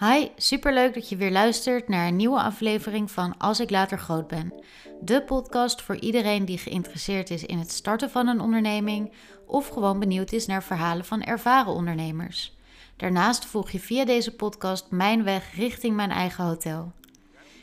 Hi, 0.00 0.28
superleuk 0.36 0.94
dat 0.94 1.08
je 1.08 1.16
weer 1.16 1.30
luistert 1.30 1.88
naar 1.88 2.06
een 2.06 2.16
nieuwe 2.16 2.42
aflevering 2.42 3.10
van 3.10 3.38
Als 3.38 3.60
ik 3.60 3.70
later 3.70 3.98
groot 3.98 4.28
ben. 4.28 4.52
De 5.00 5.22
podcast 5.22 5.82
voor 5.82 5.96
iedereen 5.96 6.44
die 6.44 6.58
geïnteresseerd 6.58 7.30
is 7.30 7.44
in 7.44 7.58
het 7.58 7.70
starten 7.70 8.10
van 8.10 8.26
een 8.26 8.40
onderneming 8.40 9.12
of 9.46 9.68
gewoon 9.68 9.98
benieuwd 9.98 10.32
is 10.32 10.46
naar 10.46 10.62
verhalen 10.62 11.04
van 11.04 11.22
ervaren 11.22 11.72
ondernemers. 11.72 12.56
Daarnaast 12.96 13.44
volg 13.44 13.70
je 13.70 13.80
via 13.80 14.04
deze 14.04 14.36
podcast 14.36 14.90
mijn 14.90 15.24
weg 15.24 15.54
richting 15.56 15.96
mijn 15.96 16.10
eigen 16.10 16.44
hotel. 16.44 16.92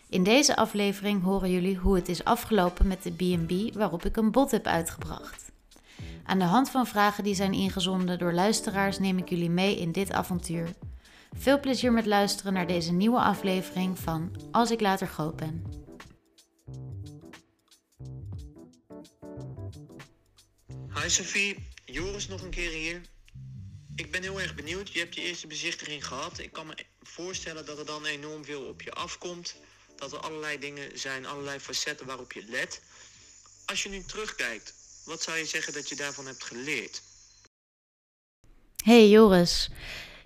In 0.10 0.24
deze 0.24 0.56
aflevering 0.56 1.24
horen 1.24 1.52
jullie 1.52 1.78
hoe 1.78 1.96
het 1.96 2.10
is 2.10 2.24
afgelopen 2.24 2.88
met 2.88 3.04
de 3.04 3.12
B&B 3.12 3.76
waarop 3.76 4.06
ik 4.06 4.18
een 4.18 4.32
bod 4.32 4.52
heb 4.52 4.66
uitgebracht. 4.66 5.52
Aan 6.24 6.40
de 6.40 6.46
hand 6.46 6.70
van 6.70 6.88
vragen 6.88 7.24
die 7.24 7.36
zijn 7.36 7.54
ingezonden 7.54 8.20
door 8.20 8.34
luisteraars 8.34 9.00
neem 9.00 9.18
ik 9.18 9.30
jullie 9.30 9.50
mee 9.50 9.80
in 9.80 9.92
dit 9.92 10.12
avontuur. 10.12 10.70
Veel 11.38 11.60
plezier 11.60 11.92
met 11.92 12.06
luisteren 12.06 12.54
naar 12.54 12.68
deze 12.68 12.92
nieuwe 12.92 13.20
aflevering 13.20 14.00
van 14.00 14.50
Als 14.52 14.72
ik 14.72 14.82
later 14.82 15.08
groot 15.08 15.36
ben. 15.36 15.64
Hi 20.94 21.10
Sophie, 21.10 21.68
Joris 21.86 22.28
nog 22.28 22.42
een 22.42 22.50
keer 22.50 22.72
hier. 22.72 23.02
Ik 23.96 24.12
ben 24.12 24.22
heel 24.22 24.42
erg 24.42 24.56
benieuwd. 24.56 24.92
Je 24.92 25.00
hebt 25.00 25.16
je 25.16 25.22
eerste 25.22 25.48
bezichtiging 25.48 26.08
gehad. 26.08 26.40
Ik 26.40 26.52
kan 26.52 26.68
me 26.68 26.76
voorstellen 27.02 27.66
dat 27.66 27.80
er 27.80 27.86
dan 27.86 28.06
enorm 28.06 28.46
veel 28.46 28.62
op 28.62 28.82
je 28.82 28.92
afkomt. 28.92 29.56
Dat 29.96 30.12
er 30.12 30.20
allerlei 30.20 30.60
dingen 30.60 31.00
zijn, 31.00 31.26
allerlei 31.26 31.60
facetten 31.60 32.06
waarop 32.06 32.32
je 32.32 32.44
let. 32.50 32.82
Als 33.66 33.84
je 33.84 33.90
nu 33.90 34.04
terugkijkt, 34.04 34.74
wat 35.06 35.22
zou 35.22 35.38
je 35.38 35.46
zeggen 35.46 35.74
dat 35.74 35.90
je 35.90 35.96
daarvan 35.96 36.26
hebt 36.26 36.44
geleerd? 36.44 37.02
Hey 38.84 39.10
Joris. 39.10 39.70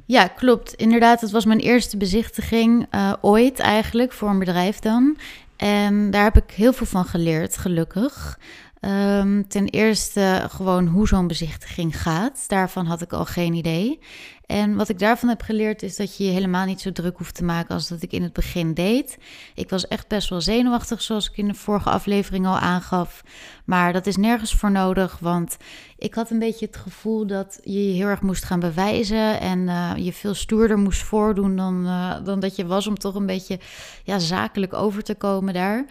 Ja, 0.09 0.27
klopt. 0.27 0.73
Inderdaad, 0.73 1.22
het 1.22 1.31
was 1.31 1.45
mijn 1.45 1.59
eerste 1.59 1.98
bezichtiging 1.98 2.88
uh, 2.95 3.13
ooit 3.22 3.59
eigenlijk, 3.59 4.13
voor 4.13 4.30
een 4.30 4.40
bedrijf 4.40 4.80
dan. 4.80 5.17
En 5.55 6.11
daar 6.11 6.23
heb 6.23 6.38
ik 6.38 6.52
heel 6.52 6.73
veel 6.73 6.86
van 6.86 7.06
geleerd, 7.06 7.58
gelukkig. 7.58 8.39
Um, 8.81 9.47
ten 9.47 9.67
eerste 9.67 10.45
gewoon 10.49 10.88
hoe 10.88 11.08
zo'n 11.08 11.27
bezichtiging 11.27 12.02
gaat. 12.02 12.44
Daarvan 12.47 12.85
had 12.85 13.02
ik 13.02 13.13
al 13.13 13.25
geen 13.25 13.53
idee. 13.53 13.99
En 14.45 14.75
wat 14.75 14.89
ik 14.89 14.99
daarvan 14.99 15.30
heb 15.30 15.41
geleerd 15.41 15.83
is 15.83 15.95
dat 15.95 16.17
je 16.17 16.23
je 16.23 16.31
helemaal 16.31 16.66
niet 16.66 16.81
zo 16.81 16.91
druk 16.91 17.17
hoeft 17.17 17.35
te 17.35 17.44
maken 17.44 17.75
als 17.75 17.88
dat 17.88 18.02
ik 18.02 18.11
in 18.11 18.23
het 18.23 18.33
begin 18.33 18.73
deed. 18.73 19.17
Ik 19.55 19.69
was 19.69 19.88
echt 19.88 20.07
best 20.07 20.30
wel 20.30 20.41
zenuwachtig, 20.41 21.02
zoals 21.02 21.30
ik 21.30 21.38
in 21.38 21.47
de 21.47 21.53
vorige 21.53 21.89
aflevering 21.89 22.45
al 22.45 22.57
aangaf. 22.57 23.23
Maar 23.66 23.94
dat 23.94 24.07
is 24.07 24.17
nergens 24.17 24.53
voor 24.53 24.72
nodig, 24.72 25.19
want 25.19 25.57
ik 25.97 26.13
had 26.13 26.30
een 26.30 26.39
beetje 26.39 26.66
het 26.66 26.77
gevoel 26.77 27.27
dat 27.27 27.59
je 27.63 27.88
je 27.88 27.94
heel 27.94 28.07
erg 28.07 28.22
moest 28.22 28.44
gaan 28.44 28.59
bewijzen 28.59 29.39
en 29.39 29.59
uh, 29.59 29.91
je 29.95 30.13
veel 30.13 30.33
stoerder 30.33 30.77
moest 30.77 31.03
voordoen 31.03 31.55
dan, 31.55 31.85
uh, 31.85 32.16
dan 32.23 32.39
dat 32.39 32.55
je 32.55 32.66
was 32.66 32.88
om 32.88 32.97
toch 32.97 33.16
een 33.16 33.25
beetje 33.25 33.59
ja, 34.03 34.19
zakelijk 34.19 34.73
over 34.73 35.03
te 35.03 35.16
komen 35.16 35.53
daar. 35.53 35.85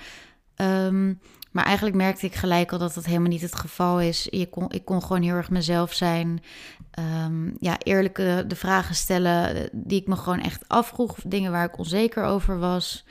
Um, 0.57 1.21
maar 1.51 1.65
eigenlijk 1.65 1.97
merkte 1.97 2.27
ik 2.27 2.35
gelijk 2.35 2.73
al 2.73 2.79
dat 2.79 2.95
dat 2.95 3.05
helemaal 3.05 3.29
niet 3.29 3.41
het 3.41 3.55
geval 3.55 4.01
is. 4.01 4.27
Je 4.31 4.49
kon, 4.49 4.71
ik 4.71 4.85
kon 4.85 5.03
gewoon 5.03 5.23
heel 5.23 5.35
erg 5.35 5.51
mezelf 5.51 5.93
zijn. 5.93 6.43
Um, 7.25 7.57
ja, 7.61 7.77
eerlijke 7.79 8.45
de 8.47 8.57
vragen 8.57 8.95
stellen 8.95 9.55
eh, 9.55 9.69
die 9.73 10.01
ik 10.01 10.07
me 10.07 10.17
gewoon 10.17 10.41
echt 10.41 10.69
afvroeg. 10.69 11.17
Dingen 11.27 11.53
waar 11.53 11.65
ik 11.65 11.79
onzeker 11.79 12.25
over 12.25 12.59
was. 12.59 13.05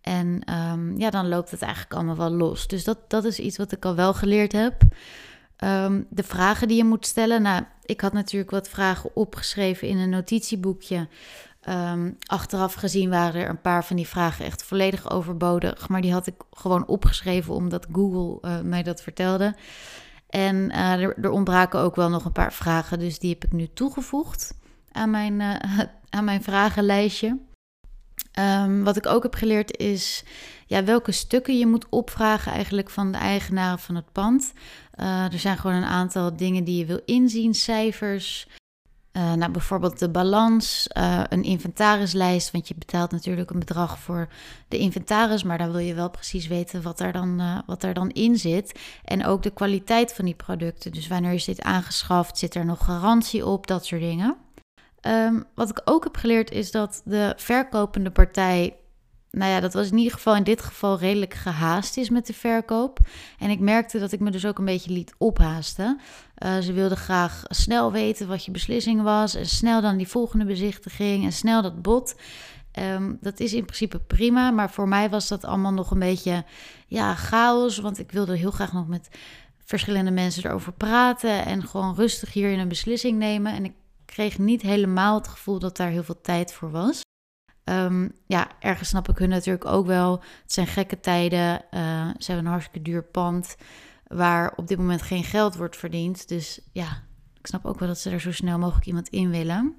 En 0.00 0.52
um, 0.72 0.98
ja, 0.98 1.10
dan 1.10 1.28
loopt 1.28 1.50
het 1.50 1.62
eigenlijk 1.62 1.94
allemaal 1.94 2.16
wel 2.16 2.30
los. 2.30 2.66
Dus 2.66 2.84
dat, 2.84 2.98
dat 3.10 3.24
is 3.24 3.38
iets 3.38 3.56
wat 3.56 3.72
ik 3.72 3.84
al 3.84 3.94
wel 3.94 4.14
geleerd 4.14 4.52
heb. 4.52 4.82
Um, 5.64 6.06
de 6.10 6.22
vragen 6.22 6.68
die 6.68 6.76
je 6.76 6.84
moet 6.84 7.06
stellen. 7.06 7.42
Nou, 7.42 7.62
ik 7.84 8.00
had 8.00 8.12
natuurlijk 8.12 8.50
wat 8.50 8.68
vragen 8.68 9.16
opgeschreven 9.16 9.88
in 9.88 9.98
een 9.98 10.10
notitieboekje. 10.10 11.08
Um, 11.68 12.16
achteraf 12.26 12.74
gezien 12.74 13.10
waren 13.10 13.40
er 13.40 13.48
een 13.48 13.60
paar 13.60 13.84
van 13.84 13.96
die 13.96 14.08
vragen 14.08 14.44
echt 14.44 14.62
volledig 14.62 15.10
overbodig. 15.10 15.88
Maar 15.88 16.00
die 16.00 16.12
had 16.12 16.26
ik 16.26 16.34
gewoon 16.50 16.86
opgeschreven 16.86 17.54
omdat 17.54 17.86
Google 17.92 18.48
uh, 18.50 18.60
mij 18.60 18.82
dat 18.82 19.02
vertelde. 19.02 19.54
En 20.28 20.56
uh, 20.56 20.92
er, 20.92 21.18
er, 21.18 21.30
ontbraken 21.30 21.80
ook 21.80 21.96
wel 21.96 22.08
nog 22.08 22.24
een 22.24 22.32
paar 22.32 22.52
vragen. 22.52 22.98
Dus 22.98 23.18
die 23.18 23.30
heb 23.30 23.44
ik 23.44 23.52
nu 23.52 23.68
toegevoegd 23.74 24.54
aan 24.92 25.10
mijn, 25.10 25.40
uh, 25.40 25.54
aan 26.16 26.24
mijn 26.24 26.42
vragenlijstje. 26.42 27.38
Um, 28.38 28.84
wat 28.84 28.96
ik 28.96 29.06
ook 29.06 29.22
heb 29.22 29.34
geleerd 29.34 29.76
is 29.76 30.24
ja, 30.66 30.84
welke 30.84 31.12
stukken 31.12 31.58
je 31.58 31.66
moet 31.66 31.86
opvragen 31.88 32.52
eigenlijk 32.52 32.90
van 32.90 33.12
de 33.12 33.18
eigenaren 33.18 33.78
van 33.78 33.94
het 33.94 34.12
pand. 34.12 34.52
er 34.96 35.38
zijn 35.38 35.58
gewoon 35.58 35.76
een 35.76 35.84
aantal 35.84 36.36
dingen 36.36 36.64
die 36.64 36.78
je 36.78 36.86
wil 36.86 37.00
inzien, 37.04 37.54
cijfers, 37.54 38.48
uh, 39.12 39.32
nou, 39.32 39.52
bijvoorbeeld 39.52 39.98
de 39.98 40.10
balans, 40.10 40.88
uh, 40.98 41.22
een 41.28 41.42
inventarislijst, 41.42 42.50
want 42.50 42.68
je 42.68 42.74
betaalt 42.78 43.10
natuurlijk 43.10 43.50
een 43.50 43.58
bedrag 43.58 43.98
voor 43.98 44.28
de 44.68 44.78
inventaris, 44.78 45.42
maar 45.42 45.58
dan 45.58 45.70
wil 45.70 45.80
je 45.80 45.94
wel 45.94 46.10
precies 46.10 46.46
weten 46.46 46.82
wat 46.82 47.00
er 47.00 47.12
dan, 47.12 47.40
uh, 47.40 47.58
wat 47.66 47.82
er 47.82 47.94
dan 47.94 48.10
in 48.10 48.36
zit. 48.36 48.80
En 49.04 49.26
ook 49.26 49.42
de 49.42 49.50
kwaliteit 49.50 50.12
van 50.14 50.24
die 50.24 50.34
producten. 50.34 50.92
Dus 50.92 51.08
wanneer 51.08 51.32
is 51.32 51.44
dit 51.44 51.62
aangeschaft, 51.62 52.38
zit 52.38 52.54
er 52.54 52.64
nog 52.64 52.84
garantie 52.84 53.46
op, 53.46 53.66
dat 53.66 53.86
soort 53.86 54.00
dingen. 54.00 54.36
Um, 55.06 55.44
wat 55.54 55.70
ik 55.70 55.80
ook 55.84 56.04
heb 56.04 56.16
geleerd 56.16 56.50
is 56.50 56.70
dat 56.70 57.02
de 57.04 57.32
verkopende 57.36 58.10
partij 58.10 58.76
nou 59.36 59.50
ja, 59.50 59.60
dat 59.60 59.72
was 59.72 59.90
in 59.90 59.96
ieder 59.96 60.12
geval 60.12 60.36
in 60.36 60.42
dit 60.42 60.62
geval 60.62 60.98
redelijk 60.98 61.34
gehaast 61.34 61.96
is 61.96 62.10
met 62.10 62.26
de 62.26 62.32
verkoop. 62.32 62.98
En 63.38 63.50
ik 63.50 63.60
merkte 63.60 63.98
dat 63.98 64.12
ik 64.12 64.20
me 64.20 64.30
dus 64.30 64.46
ook 64.46 64.58
een 64.58 64.64
beetje 64.64 64.92
liet 64.92 65.14
ophaasten. 65.18 66.00
Uh, 66.38 66.58
ze 66.58 66.72
wilden 66.72 66.98
graag 66.98 67.42
snel 67.48 67.92
weten 67.92 68.28
wat 68.28 68.44
je 68.44 68.50
beslissing 68.50 69.02
was. 69.02 69.34
En 69.34 69.46
snel 69.46 69.80
dan 69.80 69.96
die 69.96 70.08
volgende 70.08 70.44
bezichtiging 70.44 71.24
en 71.24 71.32
snel 71.32 71.62
dat 71.62 71.82
bod. 71.82 72.14
Um, 72.78 73.18
dat 73.20 73.40
is 73.40 73.52
in 73.52 73.64
principe 73.64 73.98
prima, 73.98 74.50
maar 74.50 74.70
voor 74.70 74.88
mij 74.88 75.10
was 75.10 75.28
dat 75.28 75.44
allemaal 75.44 75.72
nog 75.72 75.90
een 75.90 75.98
beetje 75.98 76.44
ja, 76.86 77.14
chaos. 77.14 77.78
Want 77.78 77.98
ik 77.98 78.12
wilde 78.12 78.36
heel 78.36 78.50
graag 78.50 78.72
nog 78.72 78.88
met 78.88 79.08
verschillende 79.64 80.10
mensen 80.10 80.44
erover 80.44 80.72
praten 80.72 81.44
en 81.44 81.66
gewoon 81.66 81.94
rustig 81.94 82.32
hierin 82.32 82.58
een 82.58 82.68
beslissing 82.68 83.18
nemen. 83.18 83.52
En 83.52 83.64
ik 83.64 83.72
kreeg 84.04 84.38
niet 84.38 84.62
helemaal 84.62 85.14
het 85.14 85.28
gevoel 85.28 85.58
dat 85.58 85.76
daar 85.76 85.90
heel 85.90 86.04
veel 86.04 86.20
tijd 86.20 86.52
voor 86.52 86.70
was. 86.70 87.00
Um, 87.64 88.12
ja, 88.26 88.48
ergens 88.60 88.88
snap 88.88 89.08
ik 89.08 89.18
hun 89.18 89.28
natuurlijk 89.28 89.64
ook 89.64 89.86
wel. 89.86 90.22
Het 90.42 90.52
zijn 90.52 90.66
gekke 90.66 91.00
tijden. 91.00 91.64
Uh, 91.70 92.08
ze 92.18 92.26
hebben 92.26 92.44
een 92.44 92.50
hartstikke 92.50 92.82
duur 92.90 93.02
pand 93.04 93.56
waar 94.06 94.52
op 94.56 94.68
dit 94.68 94.78
moment 94.78 95.02
geen 95.02 95.24
geld 95.24 95.56
wordt 95.56 95.76
verdiend. 95.76 96.28
Dus 96.28 96.60
ja, 96.72 97.02
ik 97.38 97.46
snap 97.46 97.64
ook 97.64 97.78
wel 97.78 97.88
dat 97.88 97.98
ze 97.98 98.10
er 98.10 98.20
zo 98.20 98.32
snel 98.32 98.58
mogelijk 98.58 98.86
iemand 98.86 99.08
in 99.08 99.30
willen. 99.30 99.74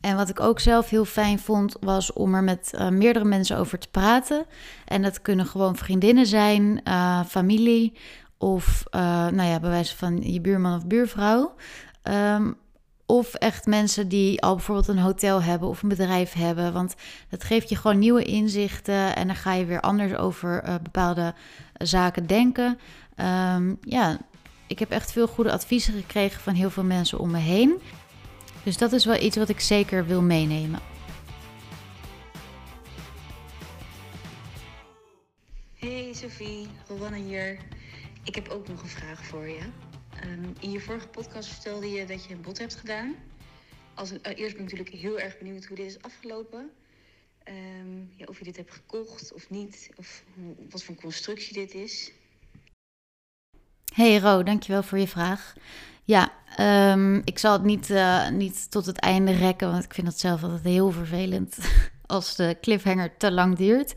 En 0.00 0.16
wat 0.16 0.28
ik 0.28 0.40
ook 0.40 0.60
zelf 0.60 0.88
heel 0.88 1.04
fijn 1.04 1.38
vond, 1.38 1.76
was 1.80 2.12
om 2.12 2.34
er 2.34 2.44
met 2.44 2.72
uh, 2.74 2.88
meerdere 2.88 3.24
mensen 3.24 3.56
over 3.56 3.78
te 3.78 3.88
praten. 3.90 4.46
En 4.84 5.02
dat 5.02 5.22
kunnen 5.22 5.46
gewoon 5.46 5.76
vriendinnen 5.76 6.26
zijn, 6.26 6.80
uh, 6.84 7.24
familie 7.24 7.96
of, 8.36 8.84
nou 8.90 9.42
ja, 9.42 9.60
bij 9.60 9.70
wijze 9.70 9.96
van 9.96 10.32
je 10.32 10.40
buurman 10.40 10.76
of 10.76 10.86
buurvrouw. 10.86 11.54
Um, 12.02 12.56
of 13.10 13.34
echt 13.34 13.66
mensen 13.66 14.08
die 14.08 14.42
al 14.42 14.54
bijvoorbeeld 14.54 14.88
een 14.88 14.98
hotel 14.98 15.42
hebben 15.42 15.68
of 15.68 15.82
een 15.82 15.88
bedrijf 15.88 16.32
hebben. 16.32 16.72
Want 16.72 16.94
dat 17.28 17.44
geeft 17.44 17.68
je 17.68 17.76
gewoon 17.76 17.98
nieuwe 17.98 18.24
inzichten 18.24 19.16
en 19.16 19.26
dan 19.26 19.36
ga 19.36 19.52
je 19.52 19.64
weer 19.64 19.80
anders 19.80 20.14
over 20.14 20.64
uh, 20.64 20.74
bepaalde 20.82 21.34
zaken 21.78 22.26
denken. 22.26 22.78
Um, 23.16 23.78
ja, 23.80 24.18
ik 24.66 24.78
heb 24.78 24.90
echt 24.90 25.12
veel 25.12 25.26
goede 25.26 25.52
adviezen 25.52 25.94
gekregen 25.94 26.40
van 26.40 26.54
heel 26.54 26.70
veel 26.70 26.84
mensen 26.84 27.18
om 27.18 27.30
me 27.30 27.38
heen. 27.38 27.78
Dus 28.62 28.76
dat 28.76 28.92
is 28.92 29.04
wel 29.04 29.20
iets 29.20 29.36
wat 29.36 29.48
ik 29.48 29.60
zeker 29.60 30.06
wil 30.06 30.22
meenemen. 30.22 30.80
Hey 35.74 36.10
Sophie, 36.12 36.66
Rowanne 36.88 37.18
hier. 37.18 37.58
Ik 38.24 38.34
heb 38.34 38.48
ook 38.48 38.68
nog 38.68 38.82
een 38.82 38.88
vraag 38.88 39.24
voor 39.24 39.48
je. 39.48 39.87
Um, 40.24 40.54
in 40.60 40.70
je 40.70 40.80
vorige 40.80 41.08
podcast 41.08 41.48
vertelde 41.48 41.90
je 41.90 42.06
dat 42.06 42.24
je 42.24 42.34
een 42.34 42.40
bod 42.40 42.58
hebt 42.58 42.74
gedaan. 42.74 43.14
Als 43.94 44.12
uh, 44.12 44.18
eerst 44.22 44.56
ben 44.56 44.64
ik 44.64 44.70
natuurlijk 44.70 44.88
heel 44.88 45.18
erg 45.18 45.38
benieuwd 45.38 45.64
hoe 45.64 45.76
dit 45.76 45.86
is 45.86 46.02
afgelopen. 46.02 46.70
Um, 47.48 48.12
ja, 48.16 48.24
of 48.28 48.38
je 48.38 48.44
dit 48.44 48.56
hebt 48.56 48.72
gekocht 48.72 49.32
of 49.32 49.50
niet. 49.50 49.90
Of 49.96 50.24
wat 50.70 50.82
voor 50.82 50.94
constructie 50.94 51.52
dit 51.52 51.74
is. 51.74 52.12
Hey 53.94 54.18
Ro, 54.18 54.42
dankjewel 54.42 54.82
voor 54.82 54.98
je 54.98 55.08
vraag. 55.08 55.54
Ja, 56.04 56.32
um, 56.92 57.22
ik 57.24 57.38
zal 57.38 57.52
het 57.52 57.62
niet, 57.62 57.90
uh, 57.90 58.28
niet 58.28 58.70
tot 58.70 58.86
het 58.86 58.98
einde 58.98 59.32
rekken, 59.32 59.70
want 59.70 59.84
ik 59.84 59.94
vind 59.94 60.06
het 60.06 60.18
zelf 60.18 60.42
altijd 60.42 60.64
heel 60.64 60.90
vervelend 60.90 61.58
als 62.06 62.36
de 62.36 62.56
cliffhanger 62.60 63.16
te 63.16 63.32
lang 63.32 63.56
duurt. 63.56 63.94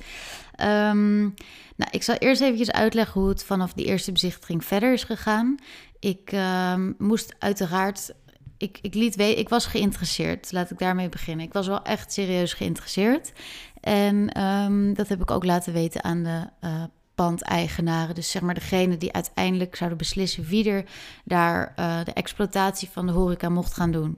Nou, 1.82 1.92
ik 1.92 2.04
zal 2.04 2.16
eerst 2.16 2.42
even 2.42 2.74
uitleggen 2.74 3.22
hoe 3.22 3.30
het 3.30 3.44
vanaf 3.44 3.74
die 3.74 3.86
eerste 3.86 4.12
bezichtiging 4.12 4.66
verder 4.66 4.94
is 4.94 5.04
gegaan. 5.04 5.58
Ik 6.02 6.32
uh, 6.32 6.76
moest 6.98 7.36
uiteraard. 7.40 8.14
Ik, 8.58 8.80
ik 8.82 8.94
liet 8.94 9.16
weten, 9.16 9.40
ik 9.40 9.50
was 9.50 9.66
geïnteresseerd. 9.66 10.52
Laat 10.52 10.72
ik 10.72 10.80
daarmee 10.80 11.10
beginnen. 11.10 11.46
Ik 11.46 11.54
was 11.54 11.68
wel 11.68 11.84
echt 11.84 12.14
serieus 12.14 12.54
geïnteresseerd. 12.54 13.32
En 13.80 14.42
um, 14.44 14.94
dat 14.94 15.08
heb 15.08 15.22
ik 15.22 15.32
ook 15.32 15.46
laten 15.46 15.74
weten 15.74 16.04
aan 16.04 16.24
de 16.24 16.48
uh, 16.64 16.84
pandeigenaren. 17.16 18.16
Dus 18.16 18.32
zeg 18.32 18.42
maar 18.42 18.54
degene 18.54 18.98
die 18.98 19.14
uiteindelijk 19.14 19.76
zouden 19.76 19.98
beslissen 19.98 20.44
wie 20.44 20.70
er 20.70 20.86
daar 21.24 21.74
uh, 21.80 22.04
de 22.04 22.14
exploitatie 22.14 22.90
van 22.90 23.06
de 23.06 23.12
horeca 23.12 23.50
mocht 23.50 23.74
gaan 23.74 23.92
doen. 23.92 24.18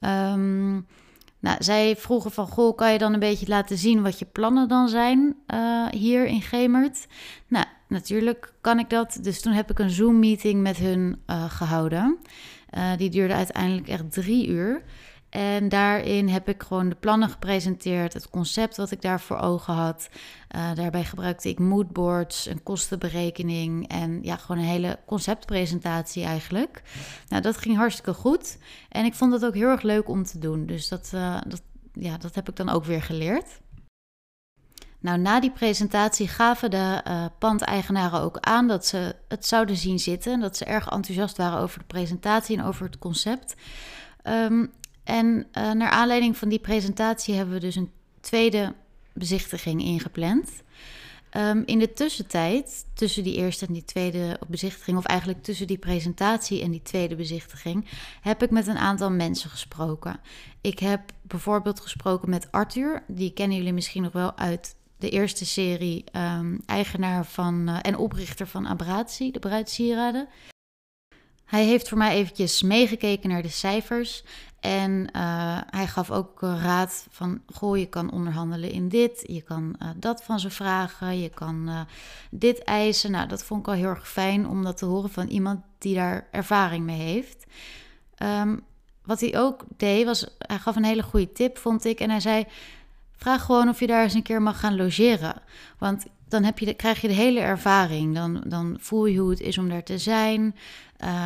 Um, 0.00 0.86
Nou, 1.44 1.56
zij 1.62 1.96
vroegen 1.96 2.30
van, 2.32 2.46
goh, 2.46 2.76
kan 2.76 2.92
je 2.92 2.98
dan 2.98 3.12
een 3.12 3.20
beetje 3.20 3.48
laten 3.48 3.78
zien 3.78 4.02
wat 4.02 4.18
je 4.18 4.24
plannen 4.24 4.68
dan 4.68 4.88
zijn 4.88 5.36
uh, 5.54 5.86
hier 5.90 6.26
in 6.26 6.42
Gemert? 6.42 7.06
Nou, 7.48 7.66
natuurlijk 7.88 8.52
kan 8.60 8.78
ik 8.78 8.90
dat. 8.90 9.18
Dus 9.22 9.40
toen 9.40 9.52
heb 9.52 9.70
ik 9.70 9.78
een 9.78 9.90
Zoom-meeting 9.90 10.62
met 10.62 10.76
hun 10.76 11.22
uh, 11.26 11.44
gehouden. 11.50 12.18
Uh, 12.70 12.96
die 12.96 13.10
duurde 13.10 13.34
uiteindelijk 13.34 13.88
echt 13.88 14.12
drie 14.12 14.48
uur. 14.48 14.82
En 15.28 15.68
daarin 15.68 16.28
heb 16.28 16.48
ik 16.48 16.62
gewoon 16.62 16.88
de 16.88 16.94
plannen 16.94 17.28
gepresenteerd, 17.28 18.12
het 18.12 18.30
concept 18.30 18.76
wat 18.76 18.90
ik 18.90 19.02
daar 19.02 19.20
voor 19.20 19.38
ogen 19.38 19.74
had. 19.74 20.08
Uh, 20.56 20.74
daarbij 20.74 21.04
gebruikte 21.04 21.48
ik 21.48 21.58
moodboards, 21.58 22.46
een 22.46 22.62
kostenberekening 22.62 23.88
en 23.88 24.22
ja, 24.22 24.36
gewoon 24.36 24.62
een 24.62 24.68
hele 24.68 24.98
conceptpresentatie 25.06 26.24
eigenlijk. 26.24 26.82
Nou, 27.28 27.42
dat 27.42 27.56
ging 27.56 27.76
hartstikke 27.76 28.12
goed. 28.12 28.58
En 28.88 29.04
ik 29.04 29.14
vond 29.14 29.32
het 29.32 29.44
ook 29.44 29.54
heel 29.54 29.68
erg 29.68 29.82
leuk 29.82 30.08
om 30.08 30.24
te 30.24 30.38
doen. 30.38 30.66
Dus 30.66 30.88
dat, 30.88 31.08
dat, 31.46 31.62
ja, 31.92 32.16
dat 32.18 32.34
heb 32.34 32.48
ik 32.48 32.56
dan 32.56 32.68
ook 32.68 32.84
weer 32.84 33.02
geleerd. 33.02 33.60
Nou, 35.04 35.18
na 35.18 35.40
die 35.40 35.50
presentatie 35.50 36.28
gaven 36.28 36.70
de 36.70 37.02
uh, 37.08 37.24
pandeigenaren 37.38 38.20
ook 38.20 38.38
aan 38.40 38.68
dat 38.68 38.86
ze 38.86 39.14
het 39.28 39.46
zouden 39.46 39.76
zien 39.76 39.98
zitten. 39.98 40.40
Dat 40.40 40.56
ze 40.56 40.64
erg 40.64 40.88
enthousiast 40.88 41.36
waren 41.36 41.58
over 41.58 41.78
de 41.78 41.84
presentatie 41.84 42.58
en 42.58 42.64
over 42.64 42.84
het 42.84 42.98
concept. 42.98 43.54
Um, 44.24 44.72
en 45.04 45.26
uh, 45.26 45.72
naar 45.72 45.90
aanleiding 45.90 46.36
van 46.36 46.48
die 46.48 46.58
presentatie 46.58 47.34
hebben 47.34 47.54
we 47.54 47.60
dus 47.60 47.76
een 47.76 47.90
tweede 48.20 48.74
bezichtiging 49.12 49.82
ingepland. 49.82 50.50
Um, 51.36 51.62
in 51.66 51.78
de 51.78 51.92
tussentijd, 51.92 52.86
tussen 52.94 53.22
die 53.22 53.36
eerste 53.36 53.66
en 53.66 53.72
die 53.72 53.84
tweede 53.84 54.38
bezichtiging, 54.48 54.98
of 54.98 55.04
eigenlijk 55.04 55.42
tussen 55.42 55.66
die 55.66 55.78
presentatie 55.78 56.62
en 56.62 56.70
die 56.70 56.82
tweede 56.82 57.16
bezichtiging, 57.16 57.88
heb 58.20 58.42
ik 58.42 58.50
met 58.50 58.66
een 58.66 58.78
aantal 58.78 59.10
mensen 59.10 59.50
gesproken. 59.50 60.20
Ik 60.60 60.78
heb 60.78 61.00
bijvoorbeeld 61.22 61.80
gesproken 61.80 62.30
met 62.30 62.52
Arthur, 62.52 63.02
die 63.08 63.32
kennen 63.32 63.56
jullie 63.56 63.72
misschien 63.72 64.02
nog 64.02 64.12
wel 64.12 64.36
uit 64.36 64.74
de 65.04 65.10
eerste 65.10 65.46
serie, 65.46 66.04
um, 66.12 66.60
eigenaar 66.66 67.26
van 67.26 67.68
uh, 67.68 67.78
en 67.82 67.96
oprichter 67.96 68.46
van 68.46 68.68
Abratie, 68.68 69.32
de 69.32 69.38
bruidsieraden. 69.38 70.28
Hij 71.44 71.64
heeft 71.64 71.88
voor 71.88 71.98
mij 71.98 72.14
eventjes 72.14 72.62
meegekeken 72.62 73.28
naar 73.28 73.42
de 73.42 73.48
cijfers 73.48 74.24
en 74.60 74.90
uh, 75.16 75.60
hij 75.66 75.86
gaf 75.86 76.10
ook 76.10 76.40
raad 76.40 77.06
van, 77.10 77.42
goh, 77.52 77.78
je 77.78 77.86
kan 77.86 78.10
onderhandelen 78.10 78.70
in 78.70 78.88
dit, 78.88 79.24
je 79.26 79.42
kan 79.42 79.76
dat 79.96 80.24
van 80.24 80.40
ze 80.40 80.50
vragen, 80.50 81.20
je 81.20 81.28
kan 81.28 81.86
dit 82.30 82.62
eisen. 82.62 83.10
Nou, 83.10 83.28
dat 83.28 83.44
vond 83.44 83.60
ik 83.60 83.66
al 83.66 83.74
heel 83.74 83.88
erg 83.88 84.08
fijn 84.08 84.48
om 84.48 84.62
dat 84.62 84.76
te 84.76 84.84
horen 84.84 85.10
van 85.10 85.28
iemand 85.28 85.60
die 85.78 85.94
daar 85.94 86.28
ervaring 86.30 86.84
mee 86.84 87.00
heeft. 87.00 87.44
Um, 88.18 88.64
wat 89.04 89.20
hij 89.20 89.38
ook 89.38 89.64
deed, 89.76 90.04
was, 90.04 90.26
hij 90.38 90.58
gaf 90.58 90.76
een 90.76 90.84
hele 90.84 91.02
goede 91.02 91.32
tip, 91.32 91.58
vond 91.58 91.84
ik. 91.84 92.00
En 92.00 92.10
hij 92.10 92.20
zei, 92.20 92.46
vraag 93.24 93.44
gewoon 93.44 93.68
of 93.68 93.80
je 93.80 93.86
daar 93.86 94.02
eens 94.02 94.14
een 94.14 94.22
keer 94.22 94.42
mag 94.42 94.60
gaan 94.60 94.76
logeren. 94.76 95.42
Want 95.78 96.06
dan 96.28 96.44
heb 96.44 96.58
je 96.58 96.74
krijg 96.74 97.00
je 97.00 97.08
de 97.08 97.14
hele 97.14 97.40
ervaring. 97.40 98.14
Dan, 98.14 98.44
dan 98.46 98.76
voel 98.80 99.06
je 99.06 99.18
hoe 99.18 99.30
het 99.30 99.40
is 99.40 99.58
om 99.58 99.68
daar 99.68 99.82
te 99.82 99.98
zijn. 99.98 100.54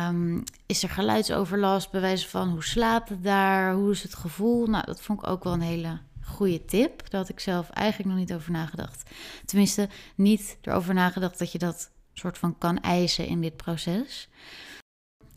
Um, 0.09 0.43
is 0.65 0.83
er 0.83 0.89
geluidsoverlast? 0.89 1.91
Bij 1.91 2.01
wijze 2.01 2.29
van 2.29 2.49
hoe 2.49 2.63
slaapt 2.63 3.09
het 3.09 3.23
daar? 3.23 3.73
Hoe 3.73 3.91
is 3.91 4.03
het 4.03 4.15
gevoel? 4.15 4.65
Nou, 4.65 4.85
dat 4.85 5.01
vond 5.01 5.21
ik 5.21 5.27
ook 5.27 5.43
wel 5.43 5.53
een 5.53 5.61
hele 5.61 5.99
goede 6.23 6.65
tip. 6.65 7.09
Daar 7.09 7.21
had 7.21 7.29
ik 7.29 7.39
zelf 7.39 7.69
eigenlijk 7.69 8.09
nog 8.09 8.19
niet 8.19 8.33
over 8.33 8.51
nagedacht. 8.51 9.09
Tenminste, 9.45 9.89
niet 10.15 10.57
erover 10.61 10.93
nagedacht 10.93 11.39
dat 11.39 11.51
je 11.51 11.57
dat 11.57 11.91
soort 12.13 12.37
van 12.37 12.57
kan 12.57 12.79
eisen 12.81 13.27
in 13.27 13.41
dit 13.41 13.55
proces. 13.57 14.29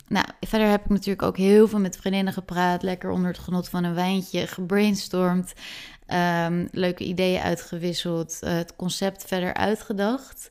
Nou, 0.08 0.26
verder 0.40 0.68
heb 0.68 0.84
ik 0.84 0.90
natuurlijk 0.90 1.22
ook 1.22 1.36
heel 1.36 1.68
veel 1.68 1.78
met 1.78 1.96
vriendinnen 1.96 2.32
gepraat. 2.32 2.82
Lekker 2.82 3.10
onder 3.10 3.30
het 3.30 3.38
genot 3.38 3.68
van 3.68 3.84
een 3.84 3.94
wijntje, 3.94 4.46
gebrainstormd. 4.46 5.52
Um, 6.12 6.68
leuke 6.72 7.04
ideeën 7.04 7.40
uitgewisseld. 7.40 8.38
Uh, 8.40 8.52
het 8.52 8.76
concept 8.76 9.24
verder 9.24 9.54
uitgedacht. 9.54 10.50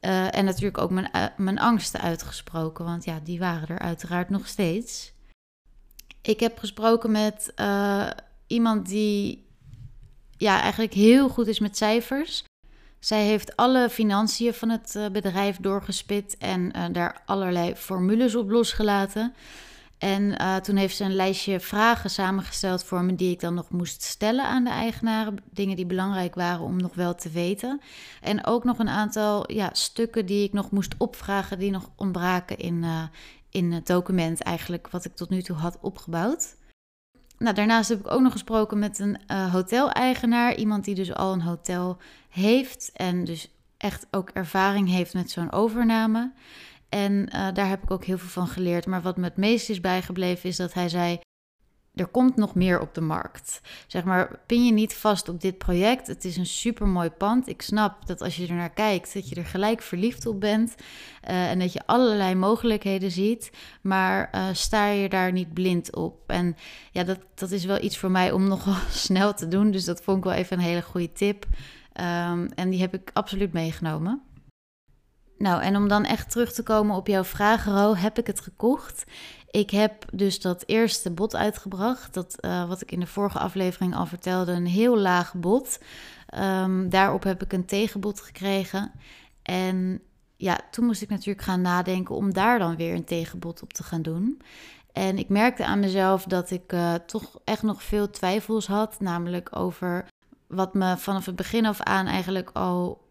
Uh, 0.00 0.36
en 0.36 0.44
natuurlijk 0.44 0.78
ook 0.78 0.90
mijn, 0.90 1.08
uh, 1.16 1.24
mijn 1.36 1.58
angsten 1.58 2.00
uitgesproken, 2.00 2.84
want 2.84 3.04
ja, 3.04 3.20
die 3.24 3.38
waren 3.38 3.68
er 3.68 3.78
uiteraard 3.78 4.30
nog 4.30 4.46
steeds. 4.46 5.12
Ik 6.22 6.40
heb 6.40 6.58
gesproken 6.58 7.10
met 7.10 7.54
iemand 8.46 8.88
die 8.88 9.46
ja, 10.36 10.60
eigenlijk 10.60 10.92
heel 10.92 11.28
goed 11.28 11.46
is 11.46 11.58
met 11.58 11.76
cijfers. 11.76 12.44
Zij 12.98 13.24
heeft 13.24 13.56
alle 13.56 13.90
financiën 13.90 14.54
van 14.54 14.68
het 14.68 14.98
bedrijf 15.12 15.56
doorgespit 15.56 16.36
en 16.38 16.92
daar 16.92 17.22
allerlei 17.26 17.74
formules 17.74 18.34
op 18.34 18.50
losgelaten. 18.50 19.34
En 19.98 20.22
uh, 20.22 20.56
toen 20.56 20.76
heeft 20.76 20.96
ze 20.96 21.04
een 21.04 21.14
lijstje 21.14 21.60
vragen 21.60 22.10
samengesteld 22.10 22.84
voor 22.84 23.02
me 23.04 23.14
die 23.14 23.30
ik 23.30 23.40
dan 23.40 23.54
nog 23.54 23.70
moest 23.70 24.02
stellen 24.02 24.44
aan 24.44 24.64
de 24.64 24.70
eigenaren. 24.70 25.36
Dingen 25.50 25.76
die 25.76 25.86
belangrijk 25.86 26.34
waren 26.34 26.64
om 26.64 26.76
nog 26.76 26.94
wel 26.94 27.14
te 27.14 27.30
weten. 27.30 27.80
En 28.20 28.46
ook 28.46 28.64
nog 28.64 28.78
een 28.78 28.88
aantal 28.88 29.52
ja, 29.52 29.70
stukken 29.72 30.26
die 30.26 30.44
ik 30.44 30.52
nog 30.52 30.70
moest 30.70 30.94
opvragen 30.98 31.58
die 31.58 31.70
nog 31.70 31.90
ontbraken 31.96 32.58
in, 32.58 32.82
uh, 32.82 33.02
in 33.50 33.72
het 33.72 33.86
document 33.86 34.42
eigenlijk 34.42 34.90
wat 34.90 35.04
ik 35.04 35.16
tot 35.16 35.30
nu 35.30 35.42
toe 35.42 35.56
had 35.56 35.78
opgebouwd. 35.80 36.56
Nou, 37.38 37.54
daarnaast 37.54 37.88
heb 37.88 38.00
ik 38.00 38.10
ook 38.10 38.20
nog 38.20 38.32
gesproken 38.32 38.78
met 38.78 38.98
een 38.98 39.18
uh, 39.30 39.52
hoteleigenaar. 39.52 40.54
Iemand 40.54 40.84
die 40.84 40.94
dus 40.94 41.14
al 41.14 41.32
een 41.32 41.42
hotel 41.42 41.98
heeft 42.28 42.90
en 42.92 43.24
dus 43.24 43.48
echt 43.76 44.06
ook 44.10 44.30
ervaring 44.30 44.88
heeft 44.88 45.14
met 45.14 45.30
zo'n 45.30 45.52
overname. 45.52 46.32
En 46.94 47.12
uh, 47.12 47.48
daar 47.54 47.68
heb 47.68 47.82
ik 47.82 47.90
ook 47.90 48.04
heel 48.04 48.18
veel 48.18 48.28
van 48.28 48.48
geleerd. 48.48 48.86
Maar 48.86 49.02
wat 49.02 49.16
me 49.16 49.24
het 49.24 49.36
meest 49.36 49.70
is 49.70 49.80
bijgebleven 49.80 50.48
is 50.48 50.56
dat 50.56 50.74
hij 50.74 50.88
zei: 50.88 51.18
er 51.94 52.06
komt 52.06 52.36
nog 52.36 52.54
meer 52.54 52.80
op 52.80 52.94
de 52.94 53.00
markt. 53.00 53.60
Zeg 53.86 54.04
maar, 54.04 54.38
pin 54.46 54.64
je 54.66 54.72
niet 54.72 54.94
vast 54.94 55.28
op 55.28 55.40
dit 55.40 55.58
project. 55.58 56.06
Het 56.06 56.24
is 56.24 56.36
een 56.36 56.46
super 56.46 56.88
mooi 56.88 57.10
pand. 57.10 57.48
Ik 57.48 57.62
snap 57.62 58.06
dat 58.06 58.20
als 58.20 58.36
je 58.36 58.46
er 58.46 58.54
naar 58.54 58.70
kijkt, 58.70 59.14
dat 59.14 59.28
je 59.28 59.34
er 59.34 59.46
gelijk 59.46 59.82
verliefd 59.82 60.26
op 60.26 60.40
bent. 60.40 60.74
Uh, 61.28 61.50
en 61.50 61.58
dat 61.58 61.72
je 61.72 61.86
allerlei 61.86 62.34
mogelijkheden 62.34 63.10
ziet. 63.10 63.50
Maar 63.80 64.30
uh, 64.34 64.46
sta 64.52 64.86
je 64.86 65.08
daar 65.08 65.32
niet 65.32 65.54
blind 65.54 65.96
op. 65.96 66.20
En 66.26 66.56
ja, 66.92 67.04
dat, 67.04 67.18
dat 67.34 67.50
is 67.50 67.64
wel 67.64 67.82
iets 67.82 67.98
voor 67.98 68.10
mij 68.10 68.32
om 68.32 68.48
nogal 68.54 68.76
snel 68.90 69.34
te 69.34 69.48
doen. 69.48 69.70
Dus 69.70 69.84
dat 69.84 70.02
vond 70.02 70.18
ik 70.18 70.24
wel 70.24 70.32
even 70.32 70.58
een 70.58 70.64
hele 70.64 70.82
goede 70.82 71.12
tip. 71.12 71.46
Um, 72.00 72.48
en 72.54 72.70
die 72.70 72.80
heb 72.80 72.94
ik 72.94 73.10
absoluut 73.12 73.52
meegenomen. 73.52 74.22
Nou, 75.38 75.62
en 75.62 75.76
om 75.76 75.88
dan 75.88 76.04
echt 76.04 76.30
terug 76.30 76.52
te 76.52 76.62
komen 76.62 76.96
op 76.96 77.06
jouw 77.06 77.24
vraag, 77.24 77.64
Ro, 77.64 77.94
heb 77.94 78.18
ik 78.18 78.26
het 78.26 78.40
gekocht? 78.40 79.04
Ik 79.50 79.70
heb 79.70 80.04
dus 80.12 80.40
dat 80.40 80.62
eerste 80.66 81.10
bod 81.10 81.36
uitgebracht. 81.36 82.14
Dat, 82.14 82.36
uh, 82.40 82.68
wat 82.68 82.80
ik 82.80 82.92
in 82.92 83.00
de 83.00 83.06
vorige 83.06 83.38
aflevering 83.38 83.96
al 83.96 84.06
vertelde, 84.06 84.52
een 84.52 84.66
heel 84.66 84.98
laag 84.98 85.34
bod. 85.34 85.78
Um, 86.38 86.90
daarop 86.90 87.22
heb 87.22 87.42
ik 87.42 87.52
een 87.52 87.64
tegenbod 87.64 88.20
gekregen. 88.20 88.92
En 89.42 90.00
ja, 90.36 90.60
toen 90.70 90.84
moest 90.84 91.02
ik 91.02 91.08
natuurlijk 91.08 91.42
gaan 91.42 91.60
nadenken 91.60 92.14
om 92.14 92.32
daar 92.32 92.58
dan 92.58 92.76
weer 92.76 92.94
een 92.94 93.04
tegenbod 93.04 93.62
op 93.62 93.72
te 93.72 93.82
gaan 93.82 94.02
doen. 94.02 94.40
En 94.92 95.18
ik 95.18 95.28
merkte 95.28 95.64
aan 95.64 95.80
mezelf 95.80 96.24
dat 96.24 96.50
ik 96.50 96.72
uh, 96.72 96.94
toch 96.94 97.38
echt 97.44 97.62
nog 97.62 97.82
veel 97.82 98.10
twijfels 98.10 98.66
had. 98.66 99.00
Namelijk 99.00 99.56
over 99.56 100.04
wat 100.46 100.74
me 100.74 100.96
vanaf 100.96 101.26
het 101.26 101.36
begin 101.36 101.66
af 101.66 101.80
aan 101.80 102.06
eigenlijk 102.06 102.50
al 102.52 103.03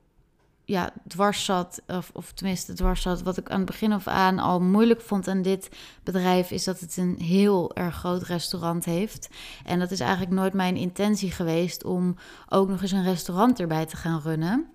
ja, 0.65 0.93
dwars 1.07 1.45
zat, 1.45 1.81
of, 1.87 2.09
of 2.13 2.31
tenminste 2.31 2.73
dwars 2.73 3.01
zat, 3.01 3.21
wat 3.21 3.37
ik 3.37 3.49
aan 3.49 3.57
het 3.57 3.65
begin 3.65 3.91
af 3.91 4.07
aan 4.07 4.39
al 4.39 4.61
moeilijk 4.61 5.01
vond 5.01 5.27
aan 5.27 5.41
dit 5.41 5.69
bedrijf, 6.03 6.51
is 6.51 6.63
dat 6.63 6.79
het 6.79 6.97
een 6.97 7.15
heel 7.19 7.75
erg 7.75 7.95
groot 7.95 8.23
restaurant 8.23 8.85
heeft. 8.85 9.29
En 9.65 9.79
dat 9.79 9.91
is 9.91 9.99
eigenlijk 9.99 10.31
nooit 10.31 10.53
mijn 10.53 10.75
intentie 10.75 11.31
geweest 11.31 11.83
om 11.83 12.15
ook 12.49 12.69
nog 12.69 12.81
eens 12.81 12.91
een 12.91 13.03
restaurant 13.03 13.59
erbij 13.59 13.85
te 13.85 13.95
gaan 13.95 14.21
runnen. 14.23 14.67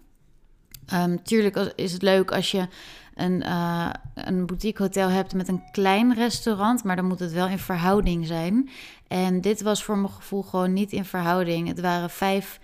Um, 0.94 1.22
tuurlijk 1.22 1.56
is 1.56 1.92
het 1.92 2.02
leuk 2.02 2.32
als 2.32 2.50
je 2.50 2.68
een, 3.14 3.42
uh, 3.46 3.90
een 4.14 4.46
boutique 4.46 4.82
hotel 4.82 5.08
hebt 5.08 5.34
met 5.34 5.48
een 5.48 5.62
klein 5.72 6.14
restaurant, 6.14 6.84
maar 6.84 6.96
dan 6.96 7.04
moet 7.04 7.18
het 7.18 7.32
wel 7.32 7.48
in 7.48 7.58
verhouding 7.58 8.26
zijn. 8.26 8.70
En 9.08 9.40
dit 9.40 9.62
was 9.62 9.84
voor 9.84 9.98
mijn 9.98 10.12
gevoel 10.12 10.42
gewoon 10.42 10.72
niet 10.72 10.92
in 10.92 11.04
verhouding. 11.04 11.68
Het 11.68 11.80
waren 11.80 12.10
vijf 12.10 12.60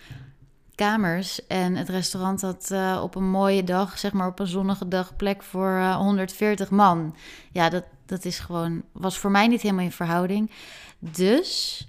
kamers. 0.75 1.47
En 1.47 1.77
het 1.77 1.89
restaurant 1.89 2.41
had 2.41 2.69
uh, 2.73 3.01
op 3.03 3.15
een 3.15 3.31
mooie 3.31 3.65
dag, 3.65 3.99
zeg 3.99 4.13
maar 4.13 4.27
op 4.27 4.39
een 4.39 4.47
zonnige 4.47 4.89
dag, 4.89 5.17
plek 5.17 5.43
voor 5.43 5.71
uh, 5.71 5.97
140 5.97 6.71
man. 6.71 7.17
Ja, 7.53 7.69
dat, 7.69 7.85
dat 8.07 8.25
is 8.25 8.39
gewoon, 8.39 8.83
was 8.93 9.19
voor 9.19 9.31
mij 9.31 9.47
niet 9.47 9.63
helemaal 9.63 9.85
in 9.85 9.93
verhouding. 9.93 10.51
Dus 10.99 11.81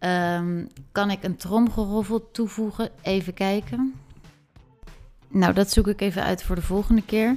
um, 0.00 0.68
kan 0.92 1.10
ik 1.10 1.22
een 1.22 1.36
tromgeroffel 1.36 2.30
toevoegen? 2.30 2.90
Even 3.02 3.34
kijken. 3.34 3.94
Nou, 5.28 5.52
dat 5.52 5.72
zoek 5.72 5.86
ik 5.86 6.00
even 6.00 6.22
uit 6.22 6.42
voor 6.42 6.54
de 6.54 6.62
volgende 6.62 7.02
keer. 7.02 7.36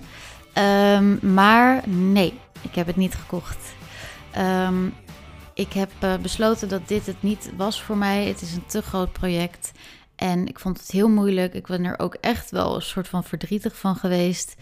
Um, 0.58 1.34
maar 1.34 1.90
nee, 1.90 2.40
ik 2.62 2.76
heb 2.76 2.88
het 2.88 2.96
niet 2.96 3.16
gekocht. 3.16 3.74
Um, 4.38 4.94
ik 5.54 5.74
heb 5.74 5.92
uh, 6.04 6.18
besloten 6.18 6.70
dat 6.70 6.88
dit 6.88 7.06
het 7.06 7.22
niet 7.24 7.52
was 7.58 7.82
voor 7.84 7.98
mij. 7.98 8.26
Het 8.26 8.42
is 8.42 8.54
een 8.54 8.66
te 8.66 8.82
groot 8.82 9.12
project. 9.12 9.72
En 10.20 10.48
ik 10.48 10.60
vond 10.60 10.80
het 10.80 10.92
heel 10.92 11.10
moeilijk. 11.10 11.54
Ik 11.54 11.68
ben 11.68 11.86
er 11.86 12.00
ook 12.00 12.14
echt 12.14 12.52
wel 12.52 12.76
een 12.76 12.82
soort 12.82 13.08
van 13.08 13.24
verdrietig 13.24 13.78
van 13.78 13.96
geweest. 13.96 14.56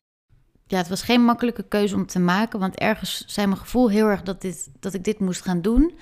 Ja, 0.67 0.77
het 0.77 0.87
was 0.87 1.01
geen 1.01 1.21
makkelijke 1.21 1.63
keuze 1.67 1.95
om 1.95 2.05
te 2.05 2.19
maken, 2.19 2.59
want 2.59 2.75
ergens 2.75 3.23
zei 3.27 3.47
mijn 3.47 3.59
gevoel 3.59 3.89
heel 3.89 4.07
erg 4.07 4.23
dat, 4.23 4.41
dit, 4.41 4.69
dat 4.79 4.93
ik 4.93 5.03
dit 5.03 5.19
moest 5.19 5.41
gaan 5.41 5.61
doen. 5.61 5.97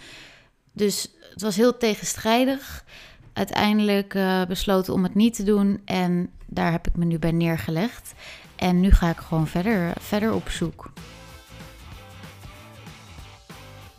Dus 0.71 1.12
het 1.31 1.41
was 1.41 1.55
heel 1.55 1.77
tegenstrijdig. 1.77 2.85
Uiteindelijk 3.33 4.13
uh, 4.13 4.45
besloten 4.45 4.93
om 4.93 5.03
het 5.03 5.15
niet 5.15 5.35
te 5.35 5.43
doen 5.43 5.81
en 5.85 6.31
daar 6.45 6.71
heb 6.71 6.88
ik 6.88 6.95
me 6.95 7.05
nu 7.05 7.19
bij 7.19 7.31
neergelegd. 7.31 8.13
En 8.55 8.79
nu 8.79 8.91
ga 8.91 9.09
ik 9.09 9.17
gewoon 9.17 9.47
verder, 9.47 9.93
verder 10.00 10.33
op 10.33 10.50
zoek. 10.50 10.91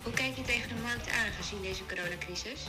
Hoe 0.02 0.12
kijk 0.12 0.36
je 0.36 0.42
tegen 0.42 0.68
de 0.68 0.82
markt 0.82 1.10
aan 1.10 1.32
gezien 1.32 1.62
deze 1.62 1.82
coronacrisis? 1.86 2.68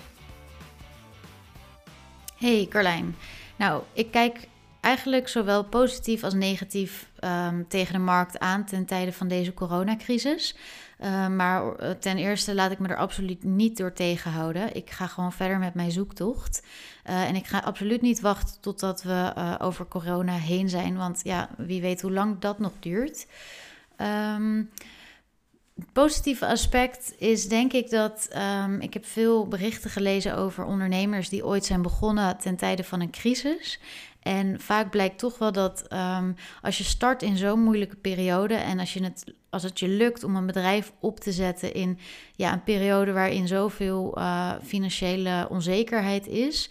Hey 2.38 2.68
Carlijn. 2.70 3.16
Nou, 3.56 3.84
ik 3.94 4.12
kijk 4.12 4.48
eigenlijk 4.82 5.28
zowel 5.28 5.64
positief 5.64 6.24
als 6.24 6.34
negatief 6.34 7.10
ehm, 7.20 7.64
tegen 7.68 7.94
de 7.94 8.00
markt 8.00 8.40
aan 8.40 8.66
ten 8.66 8.86
tijde 8.86 9.14
van 9.14 9.28
deze 9.28 9.54
coronacrisis. 9.54 10.56
Uh, 11.00 11.28
maar 11.28 11.76
eh, 11.76 11.92
ten 11.92 12.18
eerste 12.18 12.56
laat 12.56 12.72
ik 12.72 12.80
me 12.80 12.88
er 12.88 12.98
absoluut 12.98 13.44
niet 13.44 13.78
door 13.78 13.94
tegenhouden. 13.94 14.76
Ik 14.76 14.90
ga 14.90 15.08
gewoon 15.08 15.34
verder 15.34 15.60
met 15.60 15.74
mijn 15.74 15.92
zoektocht. 15.92 16.66
Uh, 17.10 17.28
en 17.28 17.36
ik 17.36 17.48
ga 17.48 17.60
absoluut 17.60 18.02
niet 18.02 18.20
wachten 18.20 18.62
totdat 18.62 19.04
we 19.04 19.34
uh, 19.38 19.56
over 19.60 19.88
corona 19.88 20.34
heen 20.34 20.70
zijn. 20.70 20.98
Want 20.98 21.20
ja, 21.24 21.50
wie 21.58 21.82
weet 21.82 22.02
hoe 22.02 22.12
lang 22.12 22.40
dat 22.40 22.60
nog 22.60 22.74
duurt. 22.80 23.28
Um, 24.36 24.70
het 25.80 25.94
positieve 25.94 26.48
aspect 26.48 27.14
is 27.18 27.48
denk 27.48 27.74
ik 27.74 27.90
dat 27.90 28.30
um, 28.64 28.82
ik 28.82 28.94
heb 28.94 29.06
veel 29.06 29.48
berichten 29.48 29.90
gelezen 29.90 30.38
over 30.38 30.66
ondernemers 30.66 31.30
die 31.30 31.46
ooit 31.46 31.66
zijn 31.66 31.82
begonnen 31.82 32.38
ten 32.38 32.56
tijde 32.56 32.84
van 32.84 33.02
een 33.02 33.12
crisis. 33.12 33.80
En 34.22 34.62
vaak 34.62 34.90
blijkt 34.90 35.20
toch 35.20 35.38
wel 35.38 35.52
dat 35.52 35.94
um, 35.94 36.36
als 36.62 36.78
je 36.78 36.84
start 36.84 37.22
in 37.24 37.38
zo'n 37.38 37.64
moeilijke 37.64 37.96
periode 37.96 38.54
en 38.54 38.80
als, 38.80 38.94
je 38.94 39.04
het, 39.04 39.34
als 39.50 39.64
het 39.64 39.80
je 39.80 39.88
lukt 39.88 40.24
om 40.24 40.36
een 40.36 40.46
bedrijf 40.46 40.94
op 41.00 41.20
te 41.20 41.32
zetten 41.32 41.74
in 41.74 42.00
ja, 42.36 42.54
een 42.54 42.64
periode 42.64 43.12
waarin 43.12 43.48
zoveel 43.48 44.18
uh, 44.18 44.54
financiële 44.64 45.48
onzekerheid 45.50 46.28
is, 46.28 46.70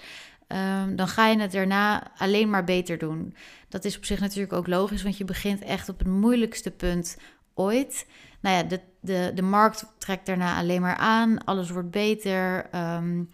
um, 0.48 0.96
dan 0.96 1.08
ga 1.08 1.28
je 1.28 1.38
het 1.38 1.52
daarna 1.52 2.10
alleen 2.16 2.50
maar 2.50 2.64
beter 2.64 2.98
doen. 2.98 3.34
Dat 3.68 3.84
is 3.84 3.96
op 3.96 4.04
zich 4.04 4.20
natuurlijk 4.20 4.52
ook 4.52 4.66
logisch, 4.66 5.02
want 5.02 5.16
je 5.16 5.24
begint 5.24 5.62
echt 5.62 5.88
op 5.88 5.98
het 5.98 6.08
moeilijkste 6.08 6.70
punt 6.70 7.16
ooit. 7.54 8.06
Nou 8.40 8.56
ja, 8.56 8.62
de, 8.62 8.80
de, 9.06 9.30
de 9.34 9.42
markt 9.42 9.86
trekt 9.98 10.26
daarna 10.26 10.58
alleen 10.58 10.80
maar 10.80 10.96
aan, 10.96 11.44
alles 11.44 11.70
wordt 11.70 11.90
beter. 11.90 12.66
Um, 12.74 13.30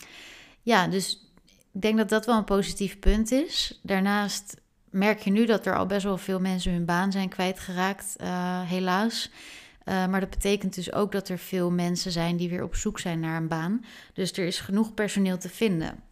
ja, 0.63 0.87
dus 0.87 1.31
ik 1.73 1.81
denk 1.81 1.97
dat 1.97 2.09
dat 2.09 2.27
wel 2.27 2.37
een 2.37 2.45
positief 2.45 2.99
punt 2.99 3.31
is. 3.31 3.81
Daarnaast 3.83 4.61
merk 4.91 5.19
je 5.19 5.31
nu 5.31 5.47
dat 5.47 5.67
er 5.67 5.77
al 5.77 5.87
best 5.87 6.05
wel 6.05 6.19
veel 6.19 6.41
mensen 6.41 6.73
hun 6.73 6.85
baan 6.85 7.13
zijn 7.13 7.29
kwijtgeraakt, 7.29 8.17
uh, 8.21 8.61
helaas. 8.61 9.31
Uh, 9.85 10.07
maar 10.07 10.21
dat 10.21 10.31
betekent 10.31 10.75
dus 10.75 10.93
ook 10.93 11.13
dat 11.13 11.29
er 11.29 11.39
veel 11.39 11.71
mensen 11.71 12.13
zijn 12.13 12.37
die 12.37 12.49
weer 12.49 12.63
op 12.63 12.75
zoek 12.75 12.99
zijn 12.99 13.21
naar 13.21 13.37
een 13.37 13.49
baan. 13.49 13.85
Dus 14.13 14.33
er 14.33 14.47
is 14.47 14.61
genoeg 14.61 14.95
personeel 14.95 15.39
te 15.39 15.49
vinden. 15.49 16.03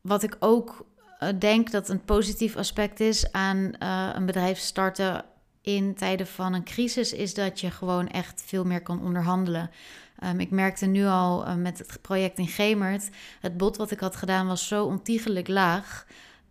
Wat 0.00 0.22
ik 0.22 0.36
ook 0.38 0.86
uh, 1.20 1.28
denk 1.38 1.70
dat 1.70 1.88
een 1.88 2.04
positief 2.04 2.56
aspect 2.56 3.00
is 3.00 3.32
aan 3.32 3.72
een 4.14 4.26
bedrijf 4.26 4.58
starten 4.58 5.24
in 5.62 5.94
tijden 5.94 6.26
van 6.26 6.52
een 6.52 6.64
crisis, 6.64 7.12
is 7.12 7.34
dat 7.34 7.60
je 7.60 7.70
gewoon 7.70 8.08
echt 8.08 8.42
veel 8.46 8.64
meer 8.64 8.82
kan 8.82 9.02
onderhandelen. 9.02 9.70
Um, 10.24 10.40
ik 10.40 10.50
merkte 10.50 10.86
nu 10.86 11.06
al 11.06 11.46
uh, 11.46 11.54
met 11.54 11.78
het 11.78 11.98
project 12.00 12.38
in 12.38 12.48
Gemert, 12.48 13.08
het 13.40 13.56
bod 13.56 13.76
wat 13.76 13.90
ik 13.90 14.00
had 14.00 14.16
gedaan 14.16 14.46
was 14.46 14.68
zo 14.68 14.84
ontiegelijk 14.84 15.48
laag. 15.48 16.06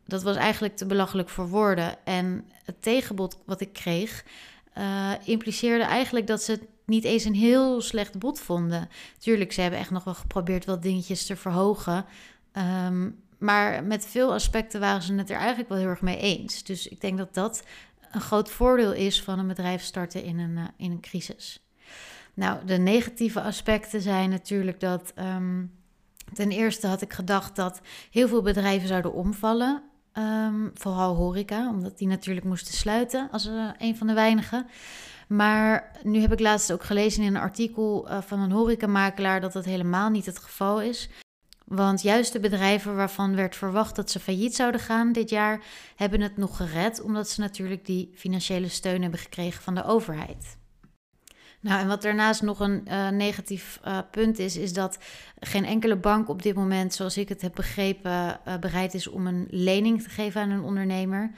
Dat 0.05 0.23
was 0.23 0.35
eigenlijk 0.35 0.75
te 0.75 0.85
belachelijk 0.85 1.29
voor 1.29 1.47
woorden. 1.47 2.05
En 2.05 2.45
het 2.65 2.81
tegenbod 2.81 3.37
wat 3.45 3.61
ik 3.61 3.73
kreeg, 3.73 4.25
uh, 4.77 5.11
impliceerde 5.23 5.83
eigenlijk 5.83 6.27
dat 6.27 6.43
ze 6.43 6.51
het 6.51 6.65
niet 6.85 7.03
eens 7.03 7.23
een 7.23 7.35
heel 7.35 7.81
slecht 7.81 8.19
bod 8.19 8.39
vonden. 8.39 8.89
Tuurlijk, 9.17 9.51
ze 9.51 9.61
hebben 9.61 9.79
echt 9.79 9.91
nog 9.91 10.03
wel 10.03 10.13
geprobeerd 10.13 10.65
wat 10.65 10.81
dingetjes 10.81 11.25
te 11.25 11.35
verhogen. 11.35 12.05
Um, 12.87 13.23
maar 13.37 13.83
met 13.83 14.05
veel 14.05 14.33
aspecten 14.33 14.79
waren 14.79 15.01
ze 15.01 15.13
het 15.13 15.29
er 15.29 15.37
eigenlijk 15.37 15.69
wel 15.69 15.77
heel 15.77 15.87
erg 15.87 16.01
mee 16.01 16.17
eens. 16.17 16.63
Dus 16.63 16.87
ik 16.87 17.01
denk 17.01 17.17
dat 17.17 17.33
dat 17.33 17.63
een 18.11 18.21
groot 18.21 18.49
voordeel 18.49 18.93
is 18.93 19.23
van 19.23 19.39
een 19.39 19.47
bedrijf 19.47 19.81
starten 19.81 20.23
in 20.23 20.39
een, 20.39 20.57
uh, 20.57 20.63
in 20.77 20.91
een 20.91 21.01
crisis. 21.01 21.63
Nou, 22.33 22.65
de 22.65 22.77
negatieve 22.77 23.41
aspecten 23.41 24.01
zijn 24.01 24.29
natuurlijk 24.29 24.79
dat. 24.79 25.13
Um, 25.15 25.77
ten 26.33 26.51
eerste 26.51 26.87
had 26.87 27.01
ik 27.01 27.13
gedacht 27.13 27.55
dat 27.55 27.81
heel 28.11 28.27
veel 28.27 28.41
bedrijven 28.41 28.87
zouden 28.87 29.13
omvallen. 29.13 29.83
Um, 30.13 30.71
vooral 30.73 31.15
horeca, 31.15 31.69
omdat 31.69 31.97
die 31.97 32.07
natuurlijk 32.07 32.45
moesten 32.45 32.73
sluiten 32.73 33.27
als 33.31 33.47
uh, 33.47 33.69
een 33.77 33.97
van 33.97 34.07
de 34.07 34.13
weinigen. 34.13 34.67
Maar 35.27 35.91
nu 36.03 36.19
heb 36.19 36.31
ik 36.31 36.39
laatst 36.39 36.71
ook 36.71 36.83
gelezen 36.83 37.23
in 37.23 37.35
een 37.35 37.41
artikel 37.41 38.07
uh, 38.09 38.21
van 38.21 38.39
een 38.39 38.51
horecamakelaar 38.51 39.41
dat 39.41 39.53
dat 39.53 39.65
helemaal 39.65 40.09
niet 40.09 40.25
het 40.25 40.39
geval 40.39 40.81
is. 40.81 41.09
Want 41.69 42.01
juist 42.01 42.33
de 42.33 42.39
bedrijven 42.39 42.95
waarvan 42.95 43.35
werd 43.35 43.55
verwacht 43.55 43.95
dat 43.95 44.11
ze 44.11 44.19
failliet 44.19 44.55
zouden 44.55 44.81
gaan 44.81 45.11
dit 45.11 45.29
jaar, 45.29 45.63
hebben 45.95 46.21
het 46.21 46.37
nog 46.37 46.57
gered, 46.57 47.01
omdat 47.01 47.29
ze 47.29 47.39
natuurlijk 47.39 47.85
die 47.85 48.11
financiële 48.15 48.67
steun 48.67 49.01
hebben 49.01 49.19
gekregen 49.19 49.63
van 49.63 49.75
de 49.75 49.83
overheid. 49.83 50.57
Nou, 51.61 51.81
en 51.81 51.87
wat 51.87 52.01
daarnaast 52.01 52.41
nog 52.41 52.59
een 52.59 52.85
uh, 52.87 53.09
negatief 53.09 53.79
uh, 53.85 53.99
punt 54.11 54.39
is, 54.39 54.57
is 54.57 54.73
dat 54.73 54.97
geen 55.39 55.65
enkele 55.65 55.95
bank 55.95 56.29
op 56.29 56.41
dit 56.41 56.55
moment, 56.55 56.93
zoals 56.93 57.17
ik 57.17 57.29
het 57.29 57.41
heb 57.41 57.55
begrepen, 57.55 58.11
uh, 58.11 58.57
bereid 58.59 58.93
is 58.93 59.07
om 59.07 59.27
een 59.27 59.47
lening 59.49 60.01
te 60.01 60.09
geven 60.09 60.41
aan 60.41 60.49
een 60.49 60.63
ondernemer. 60.63 61.31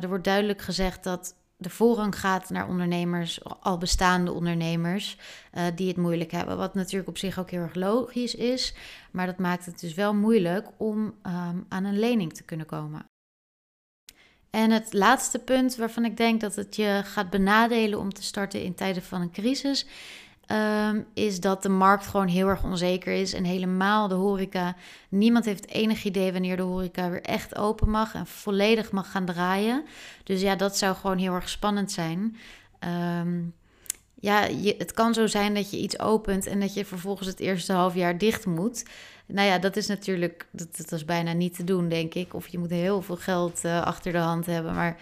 er 0.00 0.08
wordt 0.08 0.24
duidelijk 0.24 0.62
gezegd 0.62 1.04
dat 1.04 1.34
de 1.60 1.70
voorrang 1.70 2.18
gaat 2.18 2.50
naar 2.50 2.68
ondernemers, 2.68 3.44
al 3.60 3.78
bestaande 3.78 4.32
ondernemers, 4.32 5.16
die 5.74 5.88
het 5.88 5.96
moeilijk 5.96 6.30
hebben. 6.30 6.56
Wat 6.56 6.74
natuurlijk 6.74 7.08
op 7.08 7.18
zich 7.18 7.38
ook 7.38 7.50
heel 7.50 7.60
erg 7.60 7.74
logisch 7.74 8.34
is, 8.34 8.74
maar 9.10 9.26
dat 9.26 9.38
maakt 9.38 9.66
het 9.66 9.80
dus 9.80 9.94
wel 9.94 10.14
moeilijk 10.14 10.68
om 10.76 10.98
um, 11.04 11.66
aan 11.68 11.84
een 11.84 11.98
lening 11.98 12.32
te 12.32 12.42
kunnen 12.42 12.66
komen. 12.66 13.04
En 14.50 14.70
het 14.70 14.92
laatste 14.92 15.38
punt 15.38 15.76
waarvan 15.76 16.04
ik 16.04 16.16
denk 16.16 16.40
dat 16.40 16.54
het 16.54 16.76
je 16.76 17.00
gaat 17.04 17.30
benadelen 17.30 17.98
om 17.98 18.12
te 18.12 18.22
starten 18.22 18.62
in 18.62 18.74
tijden 18.74 19.02
van 19.02 19.20
een 19.20 19.30
crisis, 19.30 19.86
um, 20.52 21.06
is 21.14 21.40
dat 21.40 21.62
de 21.62 21.68
markt 21.68 22.06
gewoon 22.06 22.28
heel 22.28 22.48
erg 22.48 22.64
onzeker 22.64 23.12
is. 23.12 23.32
En 23.32 23.44
helemaal 23.44 24.08
de 24.08 24.14
horeca. 24.14 24.76
Niemand 25.08 25.44
heeft 25.44 25.68
enig 25.68 26.04
idee 26.04 26.32
wanneer 26.32 26.56
de 26.56 26.62
horeca 26.62 27.10
weer 27.10 27.22
echt 27.22 27.56
open 27.56 27.90
mag 27.90 28.14
en 28.14 28.26
volledig 28.26 28.90
mag 28.90 29.10
gaan 29.10 29.24
draaien. 29.24 29.84
Dus 30.24 30.40
ja, 30.40 30.56
dat 30.56 30.76
zou 30.76 30.96
gewoon 30.96 31.18
heel 31.18 31.34
erg 31.34 31.48
spannend 31.48 31.92
zijn. 31.92 32.36
Um, 33.20 33.54
ja, 34.20 34.44
je, 34.44 34.74
het 34.78 34.92
kan 34.92 35.14
zo 35.14 35.26
zijn 35.26 35.54
dat 35.54 35.70
je 35.70 35.78
iets 35.78 35.98
opent 35.98 36.46
en 36.46 36.60
dat 36.60 36.74
je 36.74 36.84
vervolgens 36.84 37.28
het 37.28 37.40
eerste 37.40 37.72
half 37.72 37.94
jaar 37.94 38.18
dicht 38.18 38.46
moet. 38.46 38.84
Nou 39.32 39.48
ja, 39.48 39.58
dat 39.58 39.76
is 39.76 39.86
natuurlijk, 39.86 40.46
dat, 40.50 40.76
dat 40.76 40.92
is 40.92 41.04
bijna 41.04 41.32
niet 41.32 41.54
te 41.54 41.64
doen, 41.64 41.88
denk 41.88 42.14
ik. 42.14 42.34
Of 42.34 42.48
je 42.48 42.58
moet 42.58 42.70
heel 42.70 43.02
veel 43.02 43.16
geld 43.16 43.64
uh, 43.64 43.82
achter 43.82 44.12
de 44.12 44.18
hand 44.18 44.46
hebben. 44.46 44.74
Maar 44.74 44.96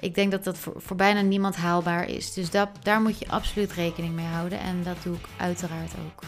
ik 0.00 0.14
denk 0.14 0.30
dat 0.30 0.44
dat 0.44 0.58
voor, 0.58 0.96
bijna 0.96 1.20
niemand 1.20 1.56
haalbaar 1.56 2.08
is. 2.08 2.32
Dus 2.32 2.50
dat, 2.50 2.68
daar 2.82 3.00
moet 3.00 3.18
je 3.18 3.28
absoluut 3.28 3.72
rekening 3.72 4.14
mee 4.14 4.26
houden. 4.26 4.58
En 4.58 4.82
dat 4.82 5.02
doe 5.02 5.16
ik 5.16 5.26
uiteraard 5.36 5.92
ook. 6.06 6.22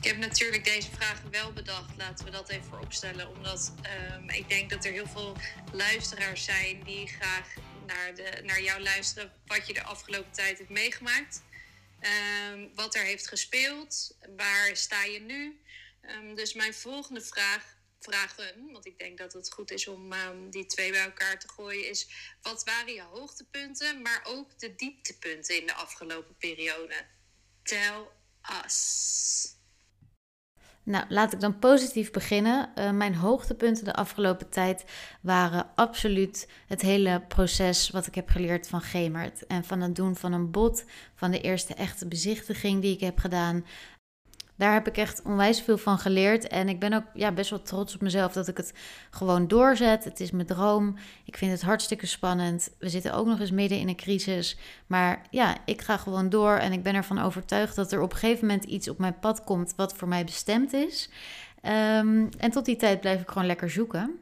Ik 0.00 0.12
heb 0.12 0.20
natuurlijk 0.20 0.64
deze 0.64 0.90
vragen 0.90 1.30
wel 1.30 1.52
bedacht. 1.52 1.96
Laten 1.98 2.24
we 2.24 2.30
dat 2.30 2.48
even 2.48 2.64
vooropstellen. 2.64 3.28
Omdat 3.36 3.72
um, 4.18 4.30
ik 4.30 4.48
denk 4.48 4.70
dat 4.70 4.84
er 4.84 4.92
heel 4.92 5.06
veel 5.06 5.36
luisteraars 5.72 6.44
zijn 6.44 6.82
die 6.84 7.06
graag 7.06 7.54
naar, 7.86 8.14
de, 8.14 8.40
naar 8.44 8.62
jou 8.62 8.82
luisteren. 8.82 9.32
Wat 9.46 9.66
je 9.66 9.72
de 9.72 9.82
afgelopen 9.82 10.32
tijd 10.32 10.58
hebt 10.58 10.70
meegemaakt. 10.70 11.42
Um, 12.52 12.74
wat 12.74 12.94
er 12.94 13.02
heeft 13.02 13.28
gespeeld. 13.28 14.16
Waar 14.36 14.76
sta 14.76 15.04
je 15.04 15.20
nu? 15.20 15.60
Um, 16.02 16.34
dus 16.34 16.54
mijn 16.54 16.74
volgende 16.74 17.20
vraag, 17.20 17.76
vragen, 18.00 18.72
want 18.72 18.86
ik 18.86 18.98
denk 18.98 19.18
dat 19.18 19.32
het 19.32 19.52
goed 19.52 19.70
is 19.70 19.88
om 19.88 20.14
die 20.50 20.66
twee 20.66 20.90
bij 20.90 21.04
elkaar 21.04 21.38
te 21.38 21.48
gooien, 21.48 21.88
is: 21.88 22.08
wat 22.42 22.64
waren 22.64 22.92
je 22.92 23.02
hoogtepunten, 23.02 24.02
maar 24.02 24.20
ook 24.24 24.58
de 24.58 24.74
dieptepunten 24.74 25.60
in 25.60 25.66
de 25.66 25.74
afgelopen 25.74 26.36
periode? 26.36 27.06
Tell 27.62 28.06
us. 28.64 29.55
Nou, 30.86 31.04
laat 31.08 31.32
ik 31.32 31.40
dan 31.40 31.58
positief 31.58 32.10
beginnen. 32.10 32.68
Uh, 32.78 32.90
mijn 32.90 33.14
hoogtepunten 33.14 33.84
de 33.84 33.94
afgelopen 33.94 34.48
tijd 34.48 34.84
waren 35.20 35.66
absoluut 35.74 36.48
het 36.66 36.82
hele 36.82 37.22
proces 37.28 37.90
wat 37.90 38.06
ik 38.06 38.14
heb 38.14 38.28
geleerd 38.28 38.68
van 38.68 38.80
Gemert. 38.80 39.46
En 39.46 39.64
van 39.64 39.80
het 39.80 39.96
doen 39.96 40.16
van 40.16 40.32
een 40.32 40.50
bot, 40.50 40.84
van 41.14 41.30
de 41.30 41.40
eerste 41.40 41.74
echte 41.74 42.06
bezichtiging 42.06 42.82
die 42.82 42.94
ik 42.94 43.00
heb 43.00 43.18
gedaan 43.18 43.64
daar 44.56 44.72
heb 44.72 44.86
ik 44.86 44.96
echt 44.96 45.22
onwijs 45.22 45.60
veel 45.60 45.78
van 45.78 45.98
geleerd. 45.98 46.48
En 46.48 46.68
ik 46.68 46.80
ben 46.80 46.92
ook 46.92 47.04
ja, 47.14 47.32
best 47.32 47.50
wel 47.50 47.62
trots 47.62 47.94
op 47.94 48.00
mezelf 48.00 48.32
dat 48.32 48.48
ik 48.48 48.56
het 48.56 48.72
gewoon 49.10 49.48
doorzet. 49.48 50.04
Het 50.04 50.20
is 50.20 50.30
mijn 50.30 50.46
droom. 50.46 50.96
Ik 51.24 51.36
vind 51.36 51.52
het 51.52 51.62
hartstikke 51.62 52.06
spannend. 52.06 52.70
We 52.78 52.88
zitten 52.88 53.14
ook 53.14 53.26
nog 53.26 53.40
eens 53.40 53.50
midden 53.50 53.78
in 53.78 53.88
een 53.88 53.96
crisis. 53.96 54.58
Maar 54.86 55.22
ja, 55.30 55.56
ik 55.64 55.82
ga 55.82 55.96
gewoon 55.96 56.28
door. 56.28 56.56
En 56.56 56.72
ik 56.72 56.82
ben 56.82 56.94
ervan 56.94 57.18
overtuigd 57.18 57.76
dat 57.76 57.92
er 57.92 58.00
op 58.00 58.12
een 58.12 58.18
gegeven 58.18 58.46
moment 58.46 58.64
iets 58.64 58.88
op 58.88 58.98
mijn 58.98 59.18
pad 59.18 59.44
komt 59.44 59.72
wat 59.76 59.94
voor 59.94 60.08
mij 60.08 60.24
bestemd 60.24 60.72
is. 60.72 61.10
Um, 61.62 62.28
en 62.38 62.50
tot 62.50 62.64
die 62.64 62.76
tijd 62.76 63.00
blijf 63.00 63.20
ik 63.20 63.28
gewoon 63.28 63.46
lekker 63.46 63.70
zoeken. 63.70 64.20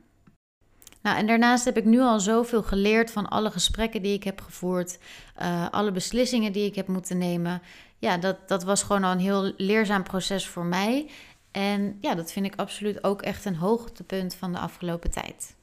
Nou, 1.04 1.16
en 1.16 1.26
daarnaast 1.26 1.64
heb 1.64 1.76
ik 1.76 1.84
nu 1.84 2.00
al 2.00 2.20
zoveel 2.20 2.62
geleerd 2.62 3.10
van 3.10 3.28
alle 3.28 3.50
gesprekken 3.50 4.02
die 4.02 4.14
ik 4.14 4.24
heb 4.24 4.40
gevoerd, 4.40 4.98
uh, 5.42 5.68
alle 5.70 5.92
beslissingen 5.92 6.52
die 6.52 6.66
ik 6.66 6.74
heb 6.74 6.88
moeten 6.88 7.18
nemen. 7.18 7.62
Ja, 7.98 8.16
dat, 8.16 8.48
dat 8.48 8.64
was 8.64 8.82
gewoon 8.82 9.04
al 9.04 9.12
een 9.12 9.18
heel 9.18 9.52
leerzaam 9.56 10.02
proces 10.02 10.48
voor 10.48 10.64
mij. 10.64 11.10
En 11.50 11.98
ja, 12.00 12.14
dat 12.14 12.32
vind 12.32 12.46
ik 12.46 12.56
absoluut 12.56 13.04
ook 13.04 13.22
echt 13.22 13.44
een 13.44 13.56
hoogtepunt 13.56 14.34
van 14.34 14.52
de 14.52 14.58
afgelopen 14.58 15.10
tijd. 15.10 15.54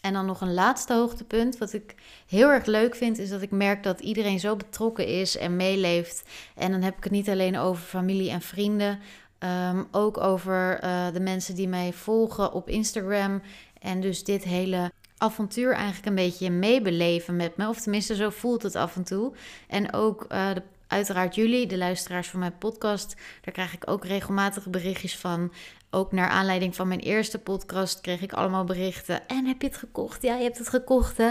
En 0.00 0.12
dan 0.12 0.26
nog 0.26 0.40
een 0.40 0.54
laatste 0.54 0.94
hoogtepunt. 0.94 1.58
Wat 1.58 1.72
ik 1.72 1.94
heel 2.26 2.48
erg 2.48 2.66
leuk 2.66 2.94
vind, 2.94 3.18
is 3.18 3.28
dat 3.28 3.42
ik 3.42 3.50
merk 3.50 3.82
dat 3.82 4.00
iedereen 4.00 4.40
zo 4.40 4.56
betrokken 4.56 5.06
is 5.06 5.36
en 5.36 5.56
meeleeft. 5.56 6.22
En 6.54 6.70
dan 6.70 6.82
heb 6.82 6.96
ik 6.96 7.04
het 7.04 7.12
niet 7.12 7.28
alleen 7.28 7.58
over 7.58 7.82
familie 7.82 8.30
en 8.30 8.40
vrienden. 8.40 8.98
Ehm, 9.38 9.84
ook 9.90 10.18
over 10.18 10.84
uh, 10.84 11.12
de 11.12 11.20
mensen 11.20 11.54
die 11.54 11.68
mij 11.68 11.92
volgen 11.92 12.52
op 12.52 12.68
Instagram. 12.68 13.42
En 13.80 14.00
dus 14.00 14.24
dit 14.24 14.44
hele 14.44 14.92
avontuur 15.18 15.72
eigenlijk 15.72 16.06
een 16.06 16.14
beetje 16.14 16.50
meebeleven 16.50 17.36
met 17.36 17.56
me. 17.56 17.68
Of 17.68 17.80
tenminste, 17.80 18.14
zo 18.14 18.30
voelt 18.30 18.62
het 18.62 18.74
af 18.74 18.96
en 18.96 19.04
toe. 19.04 19.32
En 19.68 19.92
ook 19.92 20.26
uh, 20.32 20.54
de 20.54 20.62
uiteraard 20.86 21.34
jullie, 21.34 21.66
de 21.66 21.78
luisteraars 21.78 22.28
van 22.28 22.40
mijn 22.40 22.58
podcast. 22.58 23.14
Daar 23.40 23.54
krijg 23.54 23.74
ik 23.74 23.90
ook 23.90 24.04
regelmatig 24.04 24.66
berichtjes 24.66 25.16
van. 25.16 25.52
Ook 25.90 26.12
naar 26.12 26.28
aanleiding 26.28 26.76
van 26.76 26.88
mijn 26.88 27.00
eerste 27.00 27.38
podcast 27.38 28.00
kreeg 28.00 28.20
ik 28.20 28.32
allemaal 28.32 28.64
berichten. 28.64 29.26
En 29.28 29.46
heb 29.46 29.60
je 29.62 29.68
het 29.68 29.76
gekocht? 29.76 30.22
Ja, 30.22 30.36
je 30.36 30.42
hebt 30.42 30.58
het 30.58 30.68
gekocht 30.68 31.16
hè? 31.16 31.30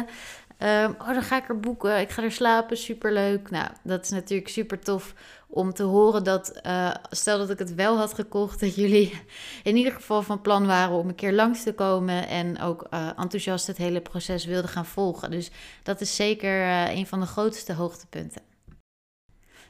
Um, 0.59 0.95
oh, 0.99 1.07
dan 1.07 1.21
ga 1.21 1.37
ik 1.37 1.49
er 1.49 1.59
boeken. 1.59 1.99
Ik 1.99 2.09
ga 2.09 2.23
er 2.23 2.31
slapen. 2.31 2.77
Superleuk. 2.77 3.49
Nou, 3.49 3.67
dat 3.83 4.03
is 4.03 4.09
natuurlijk 4.09 4.49
super 4.49 4.79
tof 4.79 5.13
om 5.47 5.73
te 5.73 5.83
horen 5.83 6.23
dat, 6.23 6.59
uh, 6.65 6.93
stel 7.09 7.37
dat 7.37 7.49
ik 7.49 7.59
het 7.59 7.75
wel 7.75 7.97
had 7.97 8.13
gekocht, 8.13 8.59
dat 8.59 8.75
jullie 8.75 9.21
in 9.63 9.75
ieder 9.75 9.93
geval 9.93 10.21
van 10.21 10.41
plan 10.41 10.65
waren 10.65 10.97
om 10.97 11.07
een 11.07 11.15
keer 11.15 11.33
langs 11.33 11.63
te 11.63 11.73
komen 11.73 12.27
en 12.27 12.59
ook 12.61 12.87
uh, 12.93 13.09
enthousiast 13.15 13.67
het 13.67 13.77
hele 13.77 14.01
proces 14.01 14.45
wilden 14.45 14.69
gaan 14.69 14.85
volgen. 14.85 15.31
Dus 15.31 15.51
dat 15.83 16.01
is 16.01 16.15
zeker 16.15 16.59
uh, 16.59 16.95
een 16.95 17.07
van 17.07 17.19
de 17.19 17.25
grootste 17.25 17.73
hoogtepunten. 17.73 18.54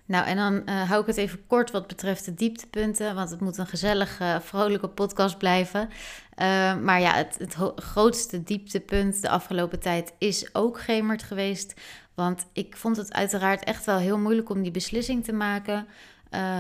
Nou, 0.06 0.26
en 0.26 0.36
dan 0.36 0.62
uh, 0.66 0.90
hou 0.90 1.02
ik 1.02 1.08
het 1.08 1.18
even 1.18 1.48
kort 1.48 1.72
wat 1.72 1.88
betreft 1.88 2.26
de 2.26 2.34
dieptepunten, 2.34 3.16
want 3.16 3.30
het 3.30 3.40
moet 3.40 3.58
een 3.58 3.68
gezellige, 3.68 4.40
vrolijke 4.42 4.88
podcast 4.88 5.38
blijven. 5.38 5.90
Uh, 5.90 6.78
maar 6.78 7.02
ja, 7.02 7.14
het, 7.14 7.36
het 7.38 7.56
grootste 7.76 8.44
dieptepunt 8.44 9.22
de 9.22 9.30
afgelopen 9.30 9.80
tijd 9.80 10.14
is 10.18 10.56
ook 10.56 10.80
Gemert 10.80 11.24
geweest. 11.24 11.74
Want 12.14 12.46
ik 12.54 12.78
vond 12.78 12.98
het 12.98 13.14
uiteraard 13.14 13.64
echt 13.64 13.86
wel 13.86 13.98
heel 13.98 14.18
moeilijk 14.18 14.50
om 14.50 14.62
die 14.62 14.72
beslissing 14.72 15.24
te 15.24 15.34
maken. 15.34 15.88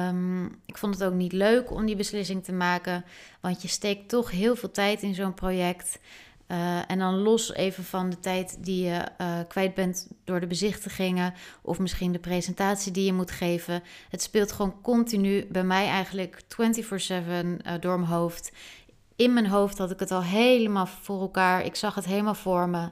Um, 0.10 0.46
ik 0.66 0.78
vond 0.78 0.94
het 0.94 1.04
ook 1.04 1.14
niet 1.14 1.32
leuk 1.32 1.72
om 1.72 1.86
die 1.86 1.96
beslissing 1.96 2.44
te 2.44 2.54
maken, 2.54 3.06
want 3.42 3.62
je 3.62 3.68
steekt 3.68 4.10
toch 4.10 4.32
heel 4.32 4.56
veel 4.56 4.72
tijd 4.72 5.02
in 5.02 5.16
zo'n 5.16 5.34
project. 5.34 6.00
Uh, 6.48 6.92
en 6.92 7.00
dan 7.00 7.18
los 7.18 7.54
even 7.54 7.84
van 7.84 8.10
de 8.10 8.20
tijd 8.20 8.58
die 8.64 8.84
je 8.84 9.04
uh, 9.22 9.40
kwijt 9.48 9.74
bent 9.74 10.08
door 10.24 10.40
de 10.40 10.48
bezichtigingen 10.48 11.34
of 11.62 11.80
misschien 11.80 12.12
de 12.12 12.20
presentatie 12.20 12.92
die 12.92 13.06
je 13.06 13.14
moet 13.14 13.32
geven. 13.32 13.84
Het 14.10 14.22
speelt 14.22 14.52
gewoon 14.52 14.82
continu 14.82 15.46
bij 15.50 15.64
mij 15.64 15.88
eigenlijk 15.88 16.42
24/7 16.44 16.48
uh, 16.48 17.74
door 17.80 18.00
mijn 18.00 18.12
hoofd. 18.12 18.52
In 19.16 19.34
mijn 19.34 19.48
hoofd 19.48 19.78
had 19.78 19.92
ik 19.92 20.00
het 20.00 20.12
al 20.12 20.24
helemaal 20.24 20.88
voor 20.88 21.22
elkaar. 21.22 21.66
Ik 21.66 21.76
zag 21.76 21.96
het 21.96 22.06
helemaal 22.06 22.36
voor 22.36 22.70
me. 22.70 22.90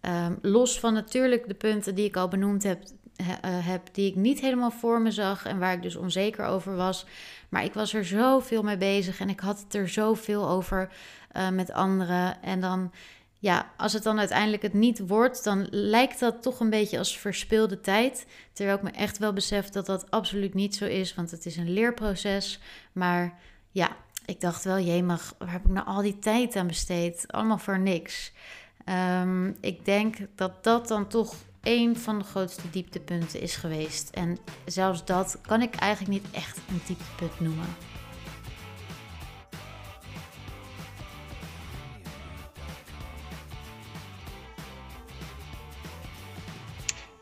Um, 0.00 0.38
los 0.42 0.80
van 0.80 0.94
natuurlijk 0.94 1.48
de 1.48 1.54
punten 1.54 1.94
die 1.94 2.04
ik 2.04 2.16
al 2.16 2.28
benoemd 2.28 2.62
heb, 2.62 2.82
heb, 3.46 3.88
die 3.92 4.10
ik 4.10 4.14
niet 4.14 4.40
helemaal 4.40 4.70
voor 4.70 5.00
me 5.00 5.10
zag 5.10 5.44
en 5.44 5.58
waar 5.58 5.72
ik 5.72 5.82
dus 5.82 5.96
onzeker 5.96 6.44
over 6.44 6.76
was. 6.76 7.06
Maar 7.48 7.64
ik 7.64 7.72
was 7.72 7.94
er 7.94 8.04
zoveel 8.04 8.62
mee 8.62 8.76
bezig 8.76 9.20
en 9.20 9.28
ik 9.28 9.40
had 9.40 9.58
het 9.58 9.74
er 9.74 9.88
zoveel 9.88 10.48
over 10.48 10.92
uh, 11.36 11.48
met 11.48 11.72
anderen. 11.72 12.42
En 12.42 12.60
dan, 12.60 12.92
ja, 13.38 13.70
als 13.76 13.92
het 13.92 14.02
dan 14.02 14.18
uiteindelijk 14.18 14.62
het 14.62 14.72
niet 14.72 15.06
wordt, 15.06 15.44
dan 15.44 15.66
lijkt 15.70 16.20
dat 16.20 16.42
toch 16.42 16.60
een 16.60 16.70
beetje 16.70 16.98
als 16.98 17.18
verspilde 17.18 17.80
tijd. 17.80 18.26
Terwijl 18.52 18.76
ik 18.76 18.82
me 18.82 18.90
echt 18.90 19.18
wel 19.18 19.32
besef 19.32 19.68
dat 19.68 19.86
dat 19.86 20.10
absoluut 20.10 20.54
niet 20.54 20.76
zo 20.76 20.84
is, 20.84 21.14
want 21.14 21.30
het 21.30 21.46
is 21.46 21.56
een 21.56 21.72
leerproces. 21.72 22.60
Maar 22.92 23.38
ja, 23.70 23.96
ik 24.24 24.40
dacht 24.40 24.64
wel, 24.64 24.78
jemig, 24.78 25.34
waar 25.38 25.52
heb 25.52 25.64
ik 25.64 25.70
nou 25.70 25.86
al 25.86 26.02
die 26.02 26.18
tijd 26.18 26.56
aan 26.56 26.66
besteed? 26.66 27.24
Allemaal 27.26 27.58
voor 27.58 27.78
niks. 27.78 28.32
Um, 29.20 29.56
ik 29.60 29.84
denk 29.84 30.16
dat 30.34 30.64
dat 30.64 30.88
dan 30.88 31.08
toch 31.08 31.34
een 31.66 31.96
van 31.96 32.18
de 32.18 32.24
grootste 32.24 32.70
dieptepunten 32.70 33.40
is 33.40 33.56
geweest. 33.56 34.10
En 34.10 34.38
zelfs 34.64 35.04
dat 35.04 35.38
kan 35.42 35.62
ik 35.62 35.74
eigenlijk 35.74 36.12
niet 36.22 36.34
echt 36.34 36.56
een 36.68 36.80
dieptepunt 36.86 37.40
noemen. 37.40 37.76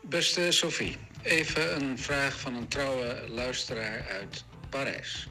Beste 0.01 0.51
Sophie, 0.51 0.97
even 1.21 1.81
een 1.81 1.99
vraag 1.99 2.39
van 2.39 2.55
een 2.55 2.67
trouwe 2.67 3.25
luisteraar 3.29 4.07
uit 4.07 4.43
Parijs. 4.69 5.27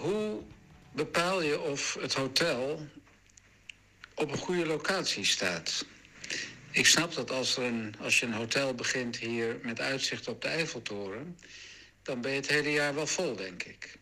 Hoe 0.00 0.42
bepaal 0.92 1.42
je 1.42 1.60
of 1.60 1.96
het 2.00 2.14
hotel 2.14 2.86
op 4.14 4.32
een 4.32 4.38
goede 4.38 4.66
locatie 4.66 5.24
staat? 5.24 5.84
Ik 6.76 6.86
snap 6.86 7.14
dat 7.14 7.30
als, 7.30 7.56
er 7.56 7.62
een, 7.62 7.94
als 8.00 8.20
je 8.20 8.26
een 8.26 8.32
hotel 8.32 8.74
begint 8.74 9.16
hier 9.16 9.58
met 9.62 9.80
uitzicht 9.80 10.28
op 10.28 10.42
de 10.42 10.48
Eiffeltoren, 10.48 11.38
dan 12.02 12.20
ben 12.20 12.30
je 12.30 12.36
het 12.36 12.48
hele 12.48 12.72
jaar 12.72 12.94
wel 12.94 13.06
vol, 13.06 13.36
denk 13.36 13.62
ik. 13.62 13.98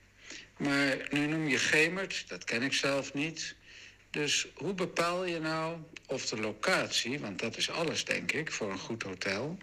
Maar 0.57 1.09
nu 1.11 1.27
noem 1.27 1.49
je 1.49 1.59
Gemert, 1.59 2.29
dat 2.29 2.45
ken 2.45 2.63
ik 2.63 2.73
zelf 2.73 3.15
niet. 3.15 3.55
Dus 4.11 4.47
hoe 4.55 4.75
bepaal 4.75 5.25
je 5.25 5.41
nou 5.41 5.79
of 6.07 6.27
de 6.27 6.41
locatie, 6.41 7.21
want 7.21 7.39
dat 7.39 7.57
is 7.57 7.71
alles 7.71 8.05
denk 8.05 8.33
ik 8.33 8.53
voor 8.53 8.71
een 8.71 8.79
goed 8.79 9.03
hotel, 9.03 9.59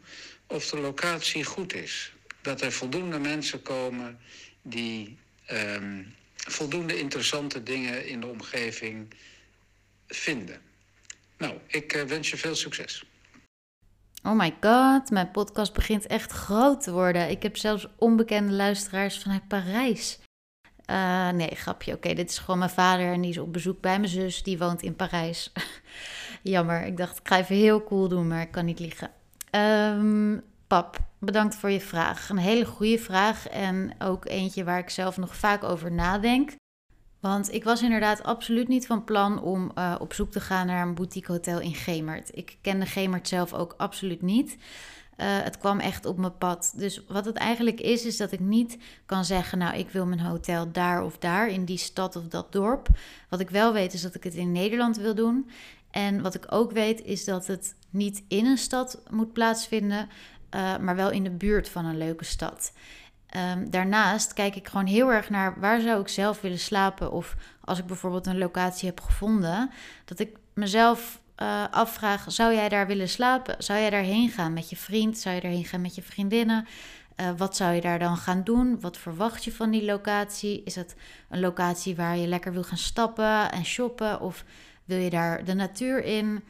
of 0.48 0.70
de 0.70 0.80
locatie 0.80 1.44
goed 1.44 1.74
is? 1.74 2.14
Dat 2.42 2.62
er 2.62 2.72
voldoende 2.72 3.20
mensen 3.20 3.62
komen 3.62 4.20
die 4.62 5.18
um, 5.52 6.16
voldoende 6.36 7.00
interessante 7.00 7.64
dingen 7.64 8.08
in 8.08 8.20
de 8.20 8.28
omgeving 8.28 9.14
vinden. 10.08 10.71
Nou, 11.42 11.54
ik 11.68 11.96
uh, 11.96 12.04
wens 12.04 12.30
je 12.30 12.38
veel 12.38 12.56
succes. 12.56 13.06
Oh 14.24 14.38
my 14.38 14.56
god, 14.62 15.10
mijn 15.10 15.32
podcast 15.32 15.74
begint 15.74 16.08
echt 16.08 16.32
groot 16.32 16.84
te 16.84 16.92
worden. 16.92 17.30
Ik 17.30 17.44
heb 17.44 17.58
zelfs 17.58 17.88
onbekende 17.98 18.52
luisteraars 18.52 19.20
vanuit 19.20 19.48
Parijs. 19.48 20.20
Uh, 20.90 21.30
nee, 21.30 21.56
grapje. 21.56 21.94
Oké, 21.94 22.14
dit 22.14 22.30
is 22.30 22.38
gewoon 22.38 22.60
mijn 22.60 22.72
vader 22.72 23.14
en 23.14 23.22
die 23.22 23.30
is 23.30 23.38
op 23.38 23.54
bezoek 23.54 23.82
bij 23.82 24.00
mijn 24.00 24.12
zus. 24.12 24.44
Die 24.44 24.58
woont 24.58 24.82
in 24.82 24.96
Parijs. 24.96 25.52
Jammer, 26.42 26.86
ik 26.86 26.98
dacht 26.98 27.20
ik 27.20 27.28
ga 27.28 27.38
even 27.38 27.56
heel 27.56 27.84
cool 27.84 28.08
doen, 28.08 28.28
maar 28.28 28.42
ik 28.42 28.52
kan 28.52 28.66
niet 28.66 28.80
liegen. 28.80 29.12
Um, 29.52 30.44
pap, 30.68 30.98
bedankt 31.20 31.56
voor 31.56 31.72
je 31.72 31.82
vraag. 31.82 32.30
Een 32.30 32.38
hele 32.38 32.66
goede 32.66 33.00
vraag 33.00 33.48
en 33.48 33.94
ook 34.00 34.26
eentje 34.26 34.64
waar 34.64 34.80
ik 34.80 34.90
zelf 34.90 35.18
nog 35.18 35.36
vaak 35.36 35.64
over 35.64 35.92
nadenk. 35.92 36.52
Want 37.22 37.54
ik 37.54 37.64
was 37.64 37.82
inderdaad 37.82 38.24
absoluut 38.24 38.68
niet 38.68 38.86
van 38.86 39.04
plan 39.04 39.42
om 39.42 39.72
uh, 39.78 39.96
op 40.00 40.14
zoek 40.14 40.32
te 40.32 40.40
gaan 40.40 40.68
naar 40.68 40.88
een 40.88 40.94
boutique 40.94 41.32
hotel 41.32 41.60
in 41.60 41.76
Gemert. 41.76 42.30
Ik 42.34 42.58
kende 42.62 42.86
Gemert 42.86 43.28
zelf 43.28 43.54
ook 43.54 43.74
absoluut 43.78 44.22
niet. 44.22 44.52
Uh, 44.52 44.58
het 45.18 45.58
kwam 45.58 45.80
echt 45.80 46.06
op 46.06 46.18
mijn 46.18 46.38
pad. 46.38 46.74
Dus 46.76 47.04
wat 47.08 47.26
het 47.26 47.36
eigenlijk 47.36 47.80
is, 47.82 48.06
is 48.06 48.18
dat 48.18 48.32
ik 48.32 48.40
niet 48.40 48.78
kan 49.06 49.26
zeggen: 49.26 49.58
Nou, 49.58 49.78
ik 49.78 49.90
wil 49.90 50.06
mijn 50.06 50.20
hotel 50.20 50.72
daar 50.72 51.04
of 51.04 51.18
daar, 51.18 51.50
in 51.50 51.66
die 51.66 51.78
stad 51.78 52.16
of 52.16 52.28
dat 52.28 52.52
dorp. 52.52 52.88
Wat 53.30 53.40
ik 53.40 53.50
wel 53.50 53.74
weet, 53.74 53.94
is 53.94 54.02
dat 54.02 54.16
ik 54.16 54.24
het 54.24 54.36
in 54.36 54.52
Nederland 54.52 54.98
wil 54.98 55.16
doen. 55.16 55.50
En 55.92 56.22
wat 56.22 56.36
ik 56.36 56.46
ook 56.50 56.72
weet, 56.72 57.04
is 57.04 57.26
dat 57.26 57.48
het 57.48 57.76
niet 57.90 58.24
in 58.28 58.46
een 58.46 58.58
stad 58.58 59.02
moet 59.10 59.34
plaatsvinden, 59.34 60.10
uh, 60.56 60.78
maar 60.78 60.96
wel 60.96 61.12
in 61.12 61.24
de 61.24 61.30
buurt 61.30 61.70
van 61.70 61.86
een 61.86 61.98
leuke 61.98 62.26
stad. 62.26 62.74
Um, 63.38 63.70
daarnaast 63.70 64.34
kijk 64.34 64.56
ik 64.56 64.68
gewoon 64.68 64.86
heel 64.86 65.12
erg 65.12 65.30
naar 65.30 65.60
waar 65.60 65.82
zou 65.82 66.02
ik 66.02 66.08
zelf 66.08 66.42
willen 66.42 66.60
slapen. 66.60 67.12
Of 67.12 67.36
als 67.62 67.80
ik 67.80 67.86
bijvoorbeeld 67.86 68.28
een 68.28 68.38
locatie 68.38 68.88
heb 68.88 69.02
gevonden, 69.02 69.72
dat 70.06 70.20
ik 70.20 70.38
mezelf 70.54 71.22
uh, 71.38 71.64
afvraag: 71.72 72.26
zou 72.28 72.54
jij 72.54 72.70
daar 72.70 72.88
willen 72.88 73.10
slapen? 73.10 73.56
Zou 73.58 73.80
jij 73.80 73.90
daarheen 73.90 74.30
gaan 74.30 74.54
met 74.54 74.70
je 74.70 74.76
vriend? 74.76 75.18
Zou 75.18 75.36
je 75.36 75.42
daarheen 75.42 75.66
gaan 75.66 75.82
met 75.82 75.96
je 75.96 76.02
vriendinnen? 76.02 76.68
Uh, 77.16 77.30
wat 77.38 77.56
zou 77.56 77.74
je 77.74 77.82
daar 77.82 78.00
dan 78.00 78.18
gaan 78.18 78.44
doen? 78.44 78.80
Wat 78.80 78.98
verwacht 78.98 79.44
je 79.44 79.52
van 79.52 79.72
die 79.72 79.86
locatie? 79.86 80.64
Is 80.64 80.76
het 80.76 80.96
een 81.30 81.40
locatie 81.40 81.96
waar 81.96 82.18
je 82.18 82.28
lekker 82.28 82.54
wil 82.54 82.64
gaan 82.64 82.78
stappen 82.78 83.52
en 83.52 83.66
shoppen? 83.66 84.22
Of 84.22 84.44
wil 84.86 84.98
je 84.98 85.10
daar 85.10 85.44
de 85.46 85.54
natuur 85.54 86.04
in? 86.04 86.44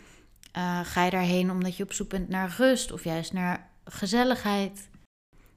Uh, 0.57 0.79
ga 0.83 1.03
je 1.03 1.11
daarheen 1.11 1.51
omdat 1.51 1.77
je 1.77 1.83
op 1.83 1.93
zoek 1.93 2.09
bent 2.09 2.29
naar 2.29 2.55
rust 2.57 2.91
of 2.91 3.03
juist 3.03 3.33
naar 3.33 3.69
gezelligheid? 3.85 4.89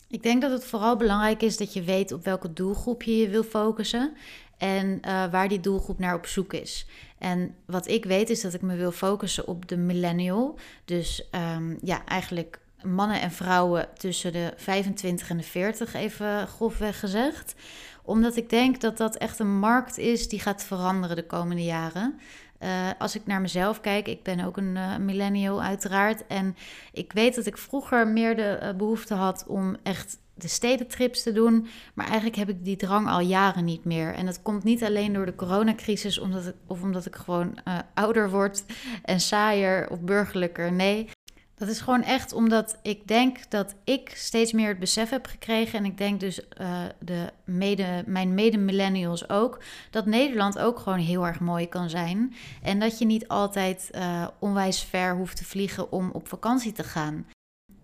Ik 0.08 0.22
denk 0.22 0.42
dat 0.42 0.50
het 0.50 0.64
vooral 0.64 0.96
belangrijk 0.96 1.42
is 1.42 1.56
dat 1.56 1.72
je 1.72 1.82
weet 1.82 2.12
op 2.12 2.24
welke 2.24 2.52
doelgroep 2.52 3.02
je 3.02 3.16
je 3.16 3.28
wil 3.28 3.42
focussen 3.42 4.12
en 4.58 4.86
uh, 4.86 5.24
waar 5.30 5.48
die 5.48 5.60
doelgroep 5.60 5.98
naar 5.98 6.14
op 6.14 6.26
zoek 6.26 6.52
is. 6.52 6.86
En 7.18 7.54
wat 7.66 7.88
ik 7.88 8.04
weet 8.04 8.30
is 8.30 8.40
dat 8.40 8.54
ik 8.54 8.62
me 8.62 8.76
wil 8.76 8.92
focussen 8.92 9.46
op 9.46 9.68
de 9.68 9.76
millennial. 9.76 10.58
Dus 10.84 11.28
um, 11.56 11.78
ja, 11.82 12.04
eigenlijk 12.04 12.58
mannen 12.82 13.20
en 13.20 13.30
vrouwen 13.30 13.88
tussen 13.96 14.32
de 14.32 14.52
25 14.56 15.30
en 15.30 15.36
de 15.36 15.42
40, 15.42 15.94
even 15.94 16.46
grofweg 16.46 17.00
gezegd. 17.00 17.54
Omdat 18.02 18.36
ik 18.36 18.50
denk 18.50 18.80
dat 18.80 18.96
dat 18.96 19.16
echt 19.16 19.38
een 19.38 19.58
markt 19.58 19.98
is 19.98 20.28
die 20.28 20.40
gaat 20.40 20.64
veranderen 20.64 21.16
de 21.16 21.26
komende 21.26 21.64
jaren. 21.64 22.20
Eh, 22.64 22.90
als 22.98 23.14
ik 23.14 23.26
naar 23.26 23.40
mezelf 23.40 23.80
kijk, 23.80 24.08
ik 24.08 24.22
ben 24.22 24.40
ook 24.40 24.56
een 24.56 24.76
uh, 24.76 24.96
millennial 24.96 25.62
uiteraard. 25.62 26.26
En 26.26 26.56
ik 26.92 27.12
weet 27.12 27.34
dat 27.34 27.46
ik 27.46 27.58
vroeger 27.58 28.08
meer 28.08 28.36
de 28.36 28.74
behoefte 28.76 29.14
had 29.14 29.44
om 29.48 29.76
echt 29.82 30.18
de 30.34 30.48
stedentrips 30.48 31.22
te 31.22 31.32
doen. 31.32 31.66
Maar 31.94 32.06
eigenlijk 32.06 32.36
heb 32.36 32.48
ik 32.48 32.64
die 32.64 32.76
drang 32.76 33.08
al 33.08 33.20
jaren 33.20 33.64
niet 33.64 33.84
meer. 33.84 34.14
En 34.14 34.26
dat 34.26 34.42
komt 34.42 34.64
niet 34.64 34.84
alleen 34.84 35.12
door 35.12 35.26
de 35.26 35.34
coronacrisis 35.34 36.18
omdat 36.18 36.52
of 36.66 36.82
omdat 36.82 37.06
ik 37.06 37.16
gewoon 37.16 37.58
ouder 37.94 38.30
word 38.30 38.64
en 39.02 39.20
saaier 39.20 39.90
of 39.90 40.00
burgerlijker. 40.00 40.72
Nee, 40.72 41.08
dat 41.54 41.68
is 41.68 41.80
gewoon 41.80 42.02
echt 42.02 42.32
omdat 42.32 42.78
ik 42.82 43.08
denk 43.08 43.50
dat 43.50 43.74
ik 43.84 44.12
steeds 44.14 44.52
meer 44.52 44.68
het 44.68 44.78
besef 44.78 45.10
heb 45.10 45.26
gekregen. 45.26 45.78
En 45.78 45.84
ik 45.84 45.98
denk 45.98 46.20
dus 46.20 46.40
uh, 46.60 46.82
de 46.98 47.32
mede, 47.44 48.02
mijn 48.06 48.34
mede-millennials 48.34 49.28
ook. 49.28 49.62
Dat 49.90 50.06
Nederland 50.06 50.58
ook 50.58 50.78
gewoon 50.78 50.98
heel 50.98 51.26
erg 51.26 51.40
mooi 51.40 51.68
kan 51.68 51.90
zijn. 51.90 52.34
En 52.62 52.78
dat 52.78 52.98
je 52.98 53.04
niet 53.04 53.28
altijd 53.28 53.90
uh, 53.94 54.26
onwijs 54.38 54.82
ver 54.82 55.16
hoeft 55.16 55.36
te 55.36 55.44
vliegen 55.44 55.92
om 55.92 56.10
op 56.10 56.28
vakantie 56.28 56.72
te 56.72 56.84
gaan. 56.84 57.26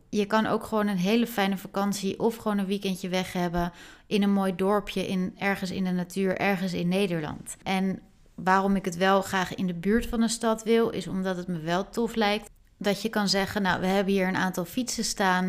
Je 0.09 0.26
kan 0.26 0.46
ook 0.46 0.64
gewoon 0.64 0.87
een 0.87 0.96
hele 0.96 1.26
fijne 1.26 1.56
vakantie 1.56 2.20
of 2.20 2.37
gewoon 2.37 2.59
een 2.59 2.66
weekendje 2.66 3.09
weg 3.09 3.33
hebben 3.33 3.72
in 4.06 4.22
een 4.22 4.33
mooi 4.33 4.56
dorpje, 4.56 5.06
in, 5.06 5.35
ergens 5.38 5.70
in 5.70 5.85
de 5.85 5.90
natuur, 5.90 6.37
ergens 6.37 6.72
in 6.72 6.88
Nederland. 6.88 7.56
En 7.62 8.00
waarom 8.35 8.76
ik 8.76 8.85
het 8.85 8.96
wel 8.96 9.22
graag 9.22 9.54
in 9.54 9.66
de 9.66 9.74
buurt 9.74 10.06
van 10.06 10.22
een 10.22 10.28
stad 10.28 10.62
wil, 10.62 10.90
is 10.90 11.06
omdat 11.06 11.37
het 11.37 11.46
me 11.46 11.59
wel 11.59 11.90
tof 11.90 12.14
lijkt 12.14 12.50
dat 12.82 13.02
je 13.02 13.08
kan 13.08 13.28
zeggen, 13.28 13.62
nou, 13.62 13.80
we 13.80 13.86
hebben 13.86 14.12
hier 14.12 14.28
een 14.28 14.36
aantal 14.36 14.64
fietsen 14.64 15.04
staan. 15.04 15.48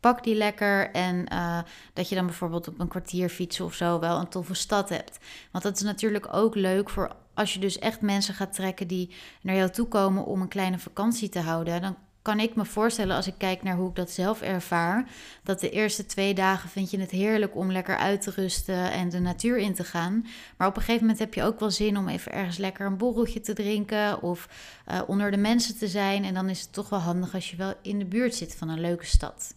Pak 0.00 0.24
die 0.24 0.34
lekker 0.34 0.90
en 0.90 1.26
uh, 1.32 1.58
dat 1.92 2.08
je 2.08 2.14
dan 2.14 2.26
bijvoorbeeld 2.26 2.68
op 2.68 2.80
een 2.80 2.88
kwartier 2.88 3.28
fietsen 3.28 3.64
of 3.64 3.74
zo 3.74 3.98
wel 3.98 4.18
een 4.18 4.28
toffe 4.28 4.54
stad 4.54 4.88
hebt. 4.88 5.18
Want 5.52 5.64
dat 5.64 5.76
is 5.76 5.82
natuurlijk 5.82 6.34
ook 6.34 6.54
leuk 6.54 6.90
voor 6.90 7.16
als 7.34 7.54
je 7.54 7.60
dus 7.60 7.78
echt 7.78 8.00
mensen 8.00 8.34
gaat 8.34 8.52
trekken 8.52 8.86
die 8.86 9.14
naar 9.42 9.56
jou 9.56 9.70
toe 9.70 9.88
komen 9.88 10.24
om 10.24 10.40
een 10.40 10.48
kleine 10.48 10.78
vakantie 10.78 11.28
te 11.28 11.40
houden. 11.40 11.82
Dan 11.82 11.96
kan 12.28 12.40
ik 12.40 12.54
me 12.54 12.64
voorstellen, 12.64 13.16
als 13.16 13.26
ik 13.26 13.34
kijk 13.38 13.62
naar 13.62 13.76
hoe 13.76 13.88
ik 13.88 13.96
dat 13.96 14.10
zelf 14.10 14.42
ervaar, 14.42 15.08
dat 15.42 15.60
de 15.60 15.70
eerste 15.70 16.06
twee 16.06 16.34
dagen 16.34 16.68
vind 16.68 16.90
je 16.90 17.00
het 17.00 17.10
heerlijk 17.10 17.56
om 17.56 17.72
lekker 17.72 17.96
uit 17.96 18.22
te 18.22 18.30
rusten 18.30 18.92
en 18.92 19.08
de 19.08 19.18
natuur 19.18 19.58
in 19.58 19.74
te 19.74 19.84
gaan. 19.84 20.26
Maar 20.56 20.68
op 20.68 20.76
een 20.76 20.82
gegeven 20.82 21.00
moment 21.00 21.18
heb 21.18 21.34
je 21.34 21.42
ook 21.42 21.60
wel 21.60 21.70
zin 21.70 21.96
om 21.96 22.08
even 22.08 22.32
ergens 22.32 22.56
lekker 22.56 22.86
een 22.86 22.96
borreltje 22.96 23.40
te 23.40 23.52
drinken 23.52 24.22
of 24.22 24.48
uh, 24.90 25.00
onder 25.06 25.30
de 25.30 25.36
mensen 25.36 25.78
te 25.78 25.88
zijn. 25.88 26.24
En 26.24 26.34
dan 26.34 26.48
is 26.48 26.60
het 26.60 26.72
toch 26.72 26.88
wel 26.88 26.98
handig 26.98 27.34
als 27.34 27.50
je 27.50 27.56
wel 27.56 27.74
in 27.82 27.98
de 27.98 28.04
buurt 28.04 28.34
zit 28.34 28.56
van 28.56 28.68
een 28.68 28.80
leuke 28.80 29.06
stad. 29.06 29.54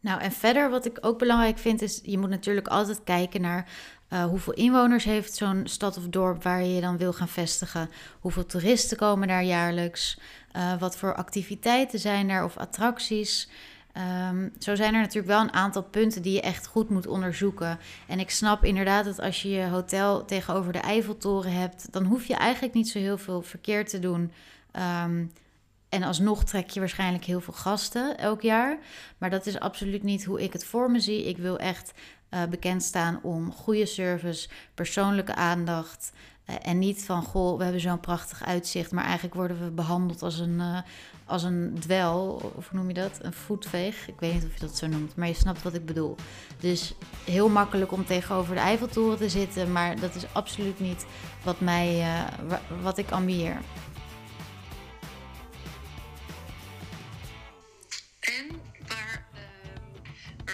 Nou, 0.00 0.20
en 0.20 0.32
verder 0.32 0.70
wat 0.70 0.86
ik 0.86 0.98
ook 1.00 1.18
belangrijk 1.18 1.58
vind, 1.58 1.82
is 1.82 2.00
je 2.02 2.18
moet 2.18 2.30
natuurlijk 2.30 2.68
altijd 2.68 3.04
kijken 3.04 3.40
naar 3.40 3.68
uh, 4.12 4.24
hoeveel 4.24 4.52
inwoners 4.52 5.04
heeft 5.04 5.34
zo'n 5.34 5.62
stad 5.64 5.96
of 5.96 6.08
dorp 6.08 6.42
waar 6.42 6.62
je 6.62 6.74
je 6.74 6.80
dan 6.80 6.96
wil 6.96 7.12
gaan 7.12 7.28
vestigen. 7.28 7.90
Hoeveel 8.20 8.46
toeristen 8.46 8.96
komen 8.96 9.28
daar 9.28 9.44
jaarlijks. 9.44 10.18
Uh, 10.58 10.78
wat 10.78 10.96
voor 10.96 11.14
activiteiten 11.14 11.98
zijn 11.98 12.30
er 12.30 12.44
of 12.44 12.56
attracties. 12.56 13.48
Um, 14.28 14.52
zo 14.58 14.74
zijn 14.74 14.94
er 14.94 15.00
natuurlijk 15.00 15.26
wel 15.26 15.40
een 15.40 15.52
aantal 15.52 15.82
punten 15.82 16.22
die 16.22 16.32
je 16.32 16.40
echt 16.40 16.66
goed 16.66 16.88
moet 16.88 17.06
onderzoeken. 17.06 17.78
En 18.06 18.20
ik 18.20 18.30
snap 18.30 18.64
inderdaad 18.64 19.04
dat 19.04 19.20
als 19.20 19.42
je 19.42 19.48
je 19.48 19.66
hotel 19.66 20.24
tegenover 20.24 20.72
de 20.72 20.78
Eiffeltoren 20.78 21.52
hebt, 21.52 21.92
dan 21.92 22.04
hoef 22.04 22.26
je 22.26 22.34
eigenlijk 22.34 22.74
niet 22.74 22.88
zo 22.88 22.98
heel 22.98 23.18
veel 23.18 23.42
verkeer 23.42 23.86
te 23.86 23.98
doen. 23.98 24.32
Um, 25.04 25.32
en 25.88 26.02
alsnog 26.02 26.44
trek 26.44 26.70
je 26.70 26.80
waarschijnlijk 26.80 27.24
heel 27.24 27.40
veel 27.40 27.54
gasten 27.54 28.18
elk 28.18 28.42
jaar. 28.42 28.78
Maar 29.18 29.30
dat 29.30 29.46
is 29.46 29.60
absoluut 29.60 30.02
niet 30.02 30.24
hoe 30.24 30.42
ik 30.42 30.52
het 30.52 30.64
voor 30.64 30.90
me 30.90 31.00
zie. 31.00 31.24
Ik 31.24 31.36
wil 31.38 31.58
echt 31.58 31.92
uh, 32.30 32.44
bekend 32.44 32.82
staan 32.82 33.20
om 33.22 33.52
goede 33.52 33.86
service, 33.86 34.48
persoonlijke 34.74 35.34
aandacht. 35.34 36.12
Uh, 36.50 36.56
en 36.62 36.78
niet 36.78 37.04
van, 37.04 37.22
goh, 37.22 37.56
we 37.56 37.62
hebben 37.62 37.80
zo'n 37.80 38.00
prachtig 38.00 38.44
uitzicht. 38.44 38.92
Maar 38.92 39.04
eigenlijk 39.04 39.34
worden 39.34 39.64
we 39.64 39.70
behandeld 39.70 40.22
als 40.22 40.38
een, 40.38 40.58
uh, 40.58 40.78
als 41.24 41.42
een 41.42 41.76
dwel. 41.80 42.52
Of 42.56 42.68
hoe 42.68 42.78
noem 42.78 42.88
je 42.88 42.94
dat? 42.94 43.18
Een 43.22 43.32
voetveeg. 43.32 44.08
Ik 44.08 44.20
weet 44.20 44.34
niet 44.34 44.44
of 44.44 44.54
je 44.54 44.60
dat 44.60 44.76
zo 44.76 44.86
noemt. 44.86 45.16
Maar 45.16 45.28
je 45.28 45.34
snapt 45.34 45.62
wat 45.62 45.74
ik 45.74 45.86
bedoel. 45.86 46.16
Dus 46.60 46.94
heel 47.24 47.48
makkelijk 47.48 47.92
om 47.92 48.06
tegenover 48.06 48.54
de 48.54 48.60
Eiffeltoren 48.60 49.18
te 49.18 49.28
zitten. 49.28 49.72
Maar 49.72 50.00
dat 50.00 50.14
is 50.14 50.24
absoluut 50.32 50.80
niet 50.80 51.06
wat, 51.44 51.60
mij, 51.60 52.04
wat 52.82 52.98
ik 52.98 53.10
ambieer. 53.10 53.56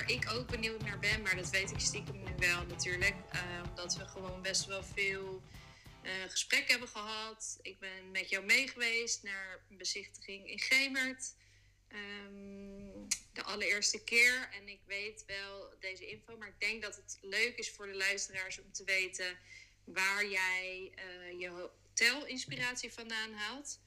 ik 0.07 0.33
ook 0.33 0.47
benieuwd 0.47 0.85
naar 0.85 0.99
ben, 0.99 1.23
maar 1.23 1.37
dat 1.37 1.51
weet 1.51 1.71
ik 1.71 1.81
stiekem 1.81 2.17
nu 2.17 2.47
wel 2.49 2.67
natuurlijk. 2.69 3.15
Omdat 3.69 3.97
we 3.97 4.07
gewoon 4.07 4.43
best 4.43 4.67
wel 4.67 4.83
veel 4.83 5.43
uh, 6.05 6.11
gesprek 6.29 6.69
hebben 6.69 6.89
gehad. 6.89 7.59
Ik 7.63 7.79
ben 7.79 8.11
met 8.11 8.29
jou 8.29 8.45
mee 8.45 8.69
geweest 8.69 9.23
naar 9.23 9.65
een 9.71 9.77
bezichtiging 9.77 10.51
in 10.51 10.59
Gemert. 10.59 11.35
Um, 11.93 13.09
de 13.33 13.43
allereerste 13.43 14.05
keer. 14.05 14.49
En 14.53 14.69
ik 14.69 14.81
weet 14.87 15.25
wel 15.27 15.75
deze 15.81 16.07
info, 16.07 16.37
maar 16.37 16.49
ik 16.49 16.61
denk 16.61 16.83
dat 16.83 16.97
het 16.97 17.19
leuk 17.21 17.57
is 17.57 17.71
voor 17.71 17.87
de 17.87 17.95
luisteraars 17.95 18.61
om 18.61 18.73
te 18.73 18.85
weten 18.85 19.39
waar 19.85 20.27
jij 20.27 20.93
uh, 20.99 21.41
je 21.41 21.49
hotelinspiratie 21.49 22.93
vandaan 22.93 23.33
haalt. 23.33 23.81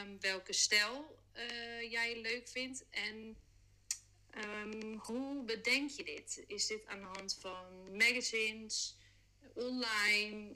Um, 0.00 0.20
welke 0.20 0.52
stijl 0.52 1.16
jij 1.90 2.20
leuk 2.20 2.48
vindt 2.48 2.84
en 2.90 3.36
Um, 4.36 4.98
hoe 4.98 5.44
bedenk 5.44 5.90
je 5.90 6.04
dit? 6.04 6.44
Is 6.46 6.66
dit 6.66 6.86
aan 6.86 7.00
de 7.00 7.06
hand 7.06 7.38
van 7.40 7.96
magazines, 7.96 8.96
online, 9.58 10.54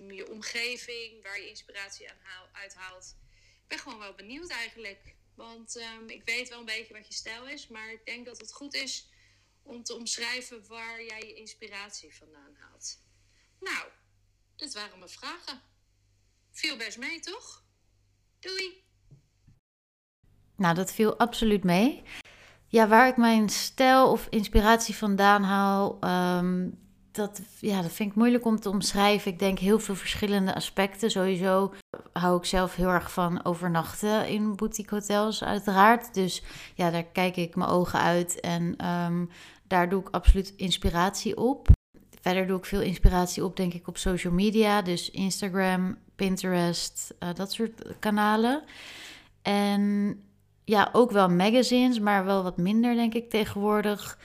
um, 0.00 0.10
je 0.10 0.30
omgeving 0.30 1.22
waar 1.22 1.40
je 1.40 1.48
inspiratie 1.48 2.10
aan 2.10 2.48
uithaalt? 2.52 3.16
Ik 3.62 3.68
ben 3.68 3.78
gewoon 3.78 3.98
wel 3.98 4.14
benieuwd 4.14 4.50
eigenlijk. 4.50 5.14
Want 5.34 5.76
um, 5.76 6.08
ik 6.08 6.22
weet 6.24 6.48
wel 6.48 6.58
een 6.58 6.64
beetje 6.64 6.94
wat 6.94 7.06
je 7.06 7.14
stijl 7.14 7.48
is, 7.48 7.68
maar 7.68 7.92
ik 7.92 8.04
denk 8.04 8.26
dat 8.26 8.38
het 8.38 8.52
goed 8.52 8.74
is 8.74 9.08
om 9.62 9.82
te 9.82 9.94
omschrijven 9.94 10.66
waar 10.66 11.04
jij 11.04 11.20
je 11.20 11.34
inspiratie 11.34 12.14
vandaan 12.14 12.54
haalt. 12.58 12.98
Nou, 13.60 13.88
dit 14.56 14.74
waren 14.74 14.98
mijn 14.98 15.10
vragen. 15.10 15.60
Viel 16.50 16.76
best 16.76 16.98
mee, 16.98 17.20
toch? 17.20 17.64
Doei! 18.40 18.84
Nou, 20.56 20.74
dat 20.74 20.92
viel 20.92 21.18
absoluut 21.18 21.64
mee. 21.64 22.02
Ja, 22.66 22.88
waar 22.88 23.08
ik 23.08 23.16
mijn 23.16 23.48
stijl 23.48 24.10
of 24.10 24.26
inspiratie 24.30 24.94
vandaan 24.94 25.42
haal, 25.42 25.98
um, 26.04 26.83
dat, 27.14 27.40
ja, 27.58 27.82
dat 27.82 27.92
vind 27.92 28.10
ik 28.10 28.16
moeilijk 28.16 28.44
om 28.44 28.60
te 28.60 28.68
omschrijven. 28.68 29.32
Ik 29.32 29.38
denk 29.38 29.58
heel 29.58 29.78
veel 29.78 29.94
verschillende 29.94 30.54
aspecten. 30.54 31.10
Sowieso 31.10 31.74
hou 32.12 32.36
ik 32.36 32.44
zelf 32.44 32.74
heel 32.74 32.88
erg 32.88 33.12
van 33.12 33.44
overnachten 33.44 34.28
in 34.28 34.56
boutique 34.56 34.94
hotels, 34.94 35.44
uiteraard. 35.44 36.14
Dus 36.14 36.42
ja, 36.74 36.90
daar 36.90 37.04
kijk 37.04 37.36
ik 37.36 37.56
mijn 37.56 37.70
ogen 37.70 37.98
uit 37.98 38.40
en 38.40 38.86
um, 38.86 39.30
daar 39.66 39.88
doe 39.88 40.00
ik 40.00 40.08
absoluut 40.08 40.52
inspiratie 40.56 41.36
op. 41.36 41.68
Verder 42.20 42.46
doe 42.46 42.58
ik 42.58 42.64
veel 42.64 42.80
inspiratie 42.80 43.44
op, 43.44 43.56
denk 43.56 43.74
ik, 43.74 43.88
op 43.88 43.98
social 43.98 44.32
media. 44.32 44.82
Dus 44.82 45.10
Instagram, 45.10 45.96
Pinterest, 46.16 47.14
uh, 47.22 47.28
dat 47.34 47.52
soort 47.52 47.82
kanalen. 47.98 48.62
En 49.42 50.14
ja, 50.64 50.88
ook 50.92 51.10
wel 51.10 51.28
magazines, 51.28 51.98
maar 51.98 52.24
wel 52.24 52.42
wat 52.42 52.56
minder, 52.56 52.94
denk 52.94 53.14
ik, 53.14 53.30
tegenwoordig. 53.30 54.18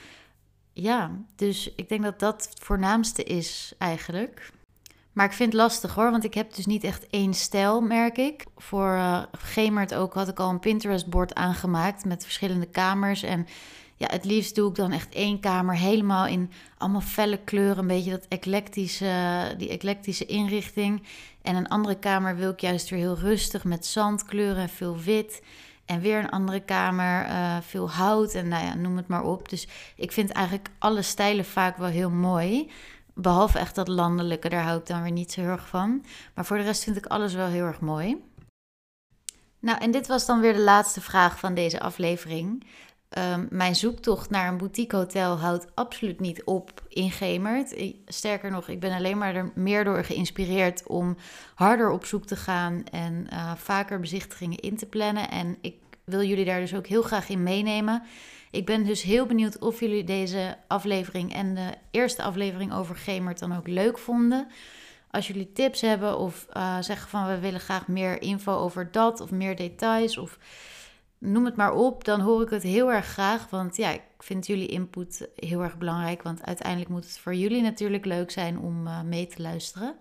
Ja, 0.82 1.12
dus 1.36 1.74
ik 1.76 1.90
denk 1.90 2.04
dat 2.04 2.20
dat 2.20 2.50
het 2.50 2.60
voornaamste 2.64 3.24
is 3.24 3.74
eigenlijk. 3.78 4.52
Maar 5.14 5.26
ik 5.26 5.34
vind 5.34 5.52
het 5.52 5.62
lastig 5.62 5.96
hoor, 5.96 6.12
want 6.12 6.24
ik 6.24 6.34
heb 6.34 6.54
dus 6.54 6.66
niet 6.66 6.84
echt 6.84 7.08
één 7.10 7.34
stijl, 7.34 7.82
merk 7.82 8.18
ik. 8.18 8.46
Voor 8.58 8.94
uh, 8.94 9.24
Gemert 9.32 9.94
ook 9.94 10.14
had 10.14 10.28
ik 10.28 10.40
al 10.40 10.50
een 10.50 10.60
Pinterest-bord 10.60 11.36
aangemaakt 11.36 12.06
met 12.06 12.24
verschillende 12.24 12.66
kamers. 12.66 13.24
En 13.24 13.48
ja, 13.96 14.08
het 14.12 14.26
liefst 14.26 14.56
doe 14.56 14.70
ik 14.70 14.76
dan 14.76 14.92
echt 14.92 15.14
één 15.14 15.40
kamer 15.40 15.76
helemaal 15.76 16.28
in 16.28 16.52
allemaal 16.78 17.02
felle 17.02 17.38
kleuren. 17.38 17.78
Een 17.78 17.88
beetje 17.88 18.12
dat 18.12 18.26
eclectische, 18.30 19.54
die 19.58 19.70
eclectische 19.70 20.26
inrichting. 20.26 21.04
En 21.42 21.56
een 21.56 21.68
andere 21.68 22.00
kamer 22.00 22.36
wil 22.36 22.52
ik 22.52 22.60
juist 22.60 22.90
weer 22.90 23.00
heel 23.00 23.18
rustig 23.18 23.64
met 23.64 23.86
zandkleuren 23.86 24.62
en 24.62 24.70
veel 24.70 24.98
wit. 24.98 25.42
En 25.90 26.02
weer 26.02 26.20
een 26.20 26.30
andere 26.30 26.60
kamer, 26.60 27.26
uh, 27.26 27.58
veel 27.62 27.92
hout 27.92 28.34
en 28.34 28.48
nou 28.48 28.66
ja, 28.66 28.76
noem 28.76 28.98
het 28.98 29.08
maar 29.08 29.24
op. 29.24 29.50
Dus 29.50 29.68
ik 29.96 30.12
vind 30.12 30.32
eigenlijk 30.32 30.70
alle 30.80 31.02
stijlen 31.02 31.46
vaak 31.46 31.78
wel 31.78 31.88
heel 31.88 32.10
mooi. 32.10 32.72
Behalve 33.14 33.60
echt 33.60 33.76
dat 33.76 33.88
landelijke, 33.88 34.50
daar 34.50 34.64
hou 34.64 34.80
ik 34.80 34.86
dan 34.86 35.02
weer 35.02 35.12
niet 35.12 35.32
zo 35.32 35.42
heel 35.42 35.50
erg 35.50 35.68
van. 35.68 36.06
Maar 36.34 36.46
voor 36.46 36.58
de 36.58 36.64
rest 36.64 36.84
vind 36.84 36.98
ik 36.98 37.06
alles 37.06 37.34
wel 37.34 37.48
heel 37.48 37.66
erg 37.66 37.80
mooi. 37.80 38.24
Nou, 39.60 39.78
en 39.80 39.92
dit 39.92 40.08
was 40.08 40.26
dan 40.26 40.40
weer 40.40 40.54
de 40.54 40.60
laatste 40.60 41.02
vraag 41.02 41.40
van 41.40 41.54
deze 41.54 41.80
aflevering. 41.80 42.66
Um, 43.18 43.48
mijn 43.50 43.76
zoektocht 43.76 44.30
naar 44.30 44.48
een 44.48 44.58
boutique 44.58 44.96
hotel 44.96 45.38
houdt 45.38 45.68
absoluut 45.76 46.20
niet 46.20 46.44
op 46.44 46.84
in 46.88 47.12
Gemert. 47.12 47.76
Sterker 48.06 48.52
nog, 48.52 48.68
ik 48.68 48.80
ben 48.80 48.92
alleen 48.92 49.18
maar 49.18 49.36
er 49.36 49.52
meer 49.56 49.84
door 49.84 50.04
geïnspireerd 50.04 50.88
om 50.88 51.18
harder 51.56 51.90
op 51.90 52.06
zoek 52.06 52.26
te 52.26 52.36
gaan 52.36 52.84
en 52.92 53.28
uh, 53.34 53.56
vaker 53.56 54.00
bezichtigingen 54.00 54.58
in 54.58 54.78
te 54.78 54.86
plannen. 54.86 55.30
En 55.30 55.58
ik 55.62 55.76
wil 56.04 56.24
jullie 56.24 56.46
daar 56.46 56.60
dus 56.60 56.76
ook 56.76 56.88
heel 56.88 57.02
graag 57.02 57.30
in 57.30 57.44
meenemen. 57.44 58.04
Ik 58.52 58.66
ben 58.66 58.84
dus 58.84 59.02
heel 59.02 59.26
benieuwd 59.26 59.60
of 59.60 59.80
jullie 59.80 60.04
deze 60.04 60.58
aflevering 60.68 61.34
en 61.34 61.56
de 61.56 61.70
eerste 61.92 62.24
aflevering 62.24 62.74
over 62.74 62.96
Gemert 62.96 63.40
dan 63.40 63.58
ook 63.58 63.68
leuk 63.68 63.98
vonden. 63.98 64.48
Als 65.12 65.28
jullie 65.28 65.52
tips 65.52 65.82
hebben 65.82 66.18
of 66.18 66.48
uh, 66.54 66.78
zeggen 66.80 67.10
van 67.10 67.28
we 67.28 67.40
willen 67.40 67.60
graag 67.60 67.88
meer 67.88 68.22
info 68.22 68.54
over 68.54 68.92
dat 68.92 69.22
of 69.22 69.32
meer 69.32 69.56
details 69.56 70.18
of 70.18 70.38
noem 71.20 71.46
het 71.46 71.56
maar 71.56 71.74
op, 71.74 72.04
dan 72.04 72.20
hoor 72.20 72.42
ik 72.42 72.50
het 72.50 72.64
heel 72.64 72.92
erg 72.92 73.06
graag. 73.06 73.50
Want 73.50 73.78
ja, 73.78 73.90
ik 73.90 74.02
vind 74.18 74.48
jullie 74.48 74.68
input 74.68 75.30
heel 75.36 75.62
erg 75.62 75.78
belangrijk. 75.78 76.24
Want 76.24 76.46
uiteindelijk 76.46 76.90
moet 76.90 77.04
het 77.04 77.20
voor 77.20 77.36
jullie 77.36 77.62
natuurlijk 77.62 78.06
leuk 78.06 78.32
zijn 78.32 78.60
om 78.60 78.88
uh, 78.88 79.02
mee 79.02 79.28
te 79.28 79.42
luisteren. 79.42 79.96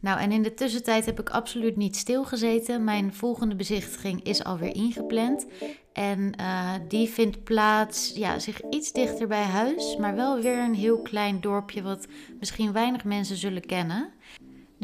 Nou, 0.00 0.20
en 0.20 0.32
in 0.32 0.42
de 0.42 0.54
tussentijd 0.54 1.06
heb 1.06 1.20
ik 1.20 1.30
absoluut 1.30 1.76
niet 1.76 1.96
stilgezeten. 1.96 2.84
Mijn 2.84 3.14
volgende 3.14 3.54
bezichtiging 3.54 4.22
is 4.22 4.44
alweer 4.44 4.74
ingepland. 4.74 5.46
En 5.92 6.32
uh, 6.40 6.72
die 6.88 7.08
vindt 7.08 7.44
plaats, 7.44 8.12
ja, 8.14 8.38
zich 8.38 8.60
iets 8.70 8.92
dichter 8.92 9.28
bij 9.28 9.42
huis, 9.42 9.96
maar 9.96 10.14
wel 10.14 10.40
weer 10.40 10.58
een 10.58 10.74
heel 10.74 11.02
klein 11.02 11.40
dorpje 11.40 11.82
wat 11.82 12.06
misschien 12.38 12.72
weinig 12.72 13.04
mensen 13.04 13.36
zullen 13.36 13.66
kennen. 13.66 14.12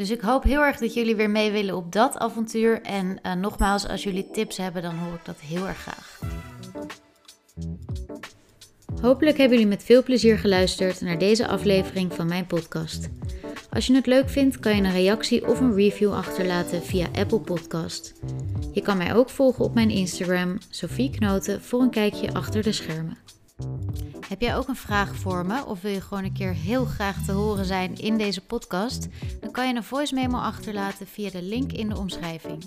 Dus 0.00 0.10
ik 0.10 0.20
hoop 0.20 0.42
heel 0.42 0.60
erg 0.60 0.78
dat 0.78 0.94
jullie 0.94 1.16
weer 1.16 1.30
mee 1.30 1.50
willen 1.50 1.76
op 1.76 1.92
dat 1.92 2.18
avontuur. 2.18 2.82
En 2.82 3.18
uh, 3.22 3.32
nogmaals, 3.32 3.88
als 3.88 4.02
jullie 4.02 4.30
tips 4.30 4.56
hebben, 4.56 4.82
dan 4.82 4.94
hoor 4.94 5.14
ik 5.14 5.24
dat 5.24 5.40
heel 5.40 5.66
erg 5.66 5.78
graag. 5.78 6.20
Hopelijk 9.00 9.38
hebben 9.38 9.58
jullie 9.58 9.72
met 9.72 9.84
veel 9.84 10.02
plezier 10.02 10.38
geluisterd 10.38 11.00
naar 11.00 11.18
deze 11.18 11.46
aflevering 11.46 12.14
van 12.14 12.26
mijn 12.26 12.46
podcast. 12.46 13.08
Als 13.70 13.86
je 13.86 13.94
het 13.94 14.06
leuk 14.06 14.28
vindt, 14.28 14.58
kan 14.58 14.76
je 14.76 14.82
een 14.82 14.92
reactie 14.92 15.48
of 15.48 15.60
een 15.60 15.74
review 15.74 16.12
achterlaten 16.12 16.82
via 16.82 17.06
Apple 17.18 17.40
Podcast. 17.40 18.12
Je 18.72 18.80
kan 18.80 18.96
mij 18.96 19.14
ook 19.14 19.30
volgen 19.30 19.64
op 19.64 19.74
mijn 19.74 19.90
Instagram, 19.90 20.58
Sophie 20.70 21.10
Knoten, 21.10 21.62
voor 21.62 21.80
een 21.80 21.90
kijkje 21.90 22.32
achter 22.32 22.62
de 22.62 22.72
schermen. 22.72 23.18
Heb 24.28 24.40
jij 24.40 24.56
ook 24.56 24.68
een 24.68 24.76
vraag 24.76 25.16
voor 25.16 25.46
me 25.46 25.64
of 25.66 25.80
wil 25.80 25.92
je 25.92 26.00
gewoon 26.00 26.24
een 26.24 26.32
keer 26.32 26.54
heel 26.54 26.84
graag 26.84 27.24
te 27.24 27.32
horen 27.32 27.64
zijn 27.64 27.94
in 27.96 28.18
deze 28.18 28.40
podcast? 28.40 29.08
Dan 29.40 29.50
kan 29.50 29.68
je 29.68 29.74
een 29.74 29.84
voice 29.84 30.14
memo 30.14 30.38
achterlaten 30.38 31.06
via 31.06 31.30
de 31.30 31.42
link 31.42 31.72
in 31.72 31.88
de 31.88 31.98
omschrijving. 31.98 32.64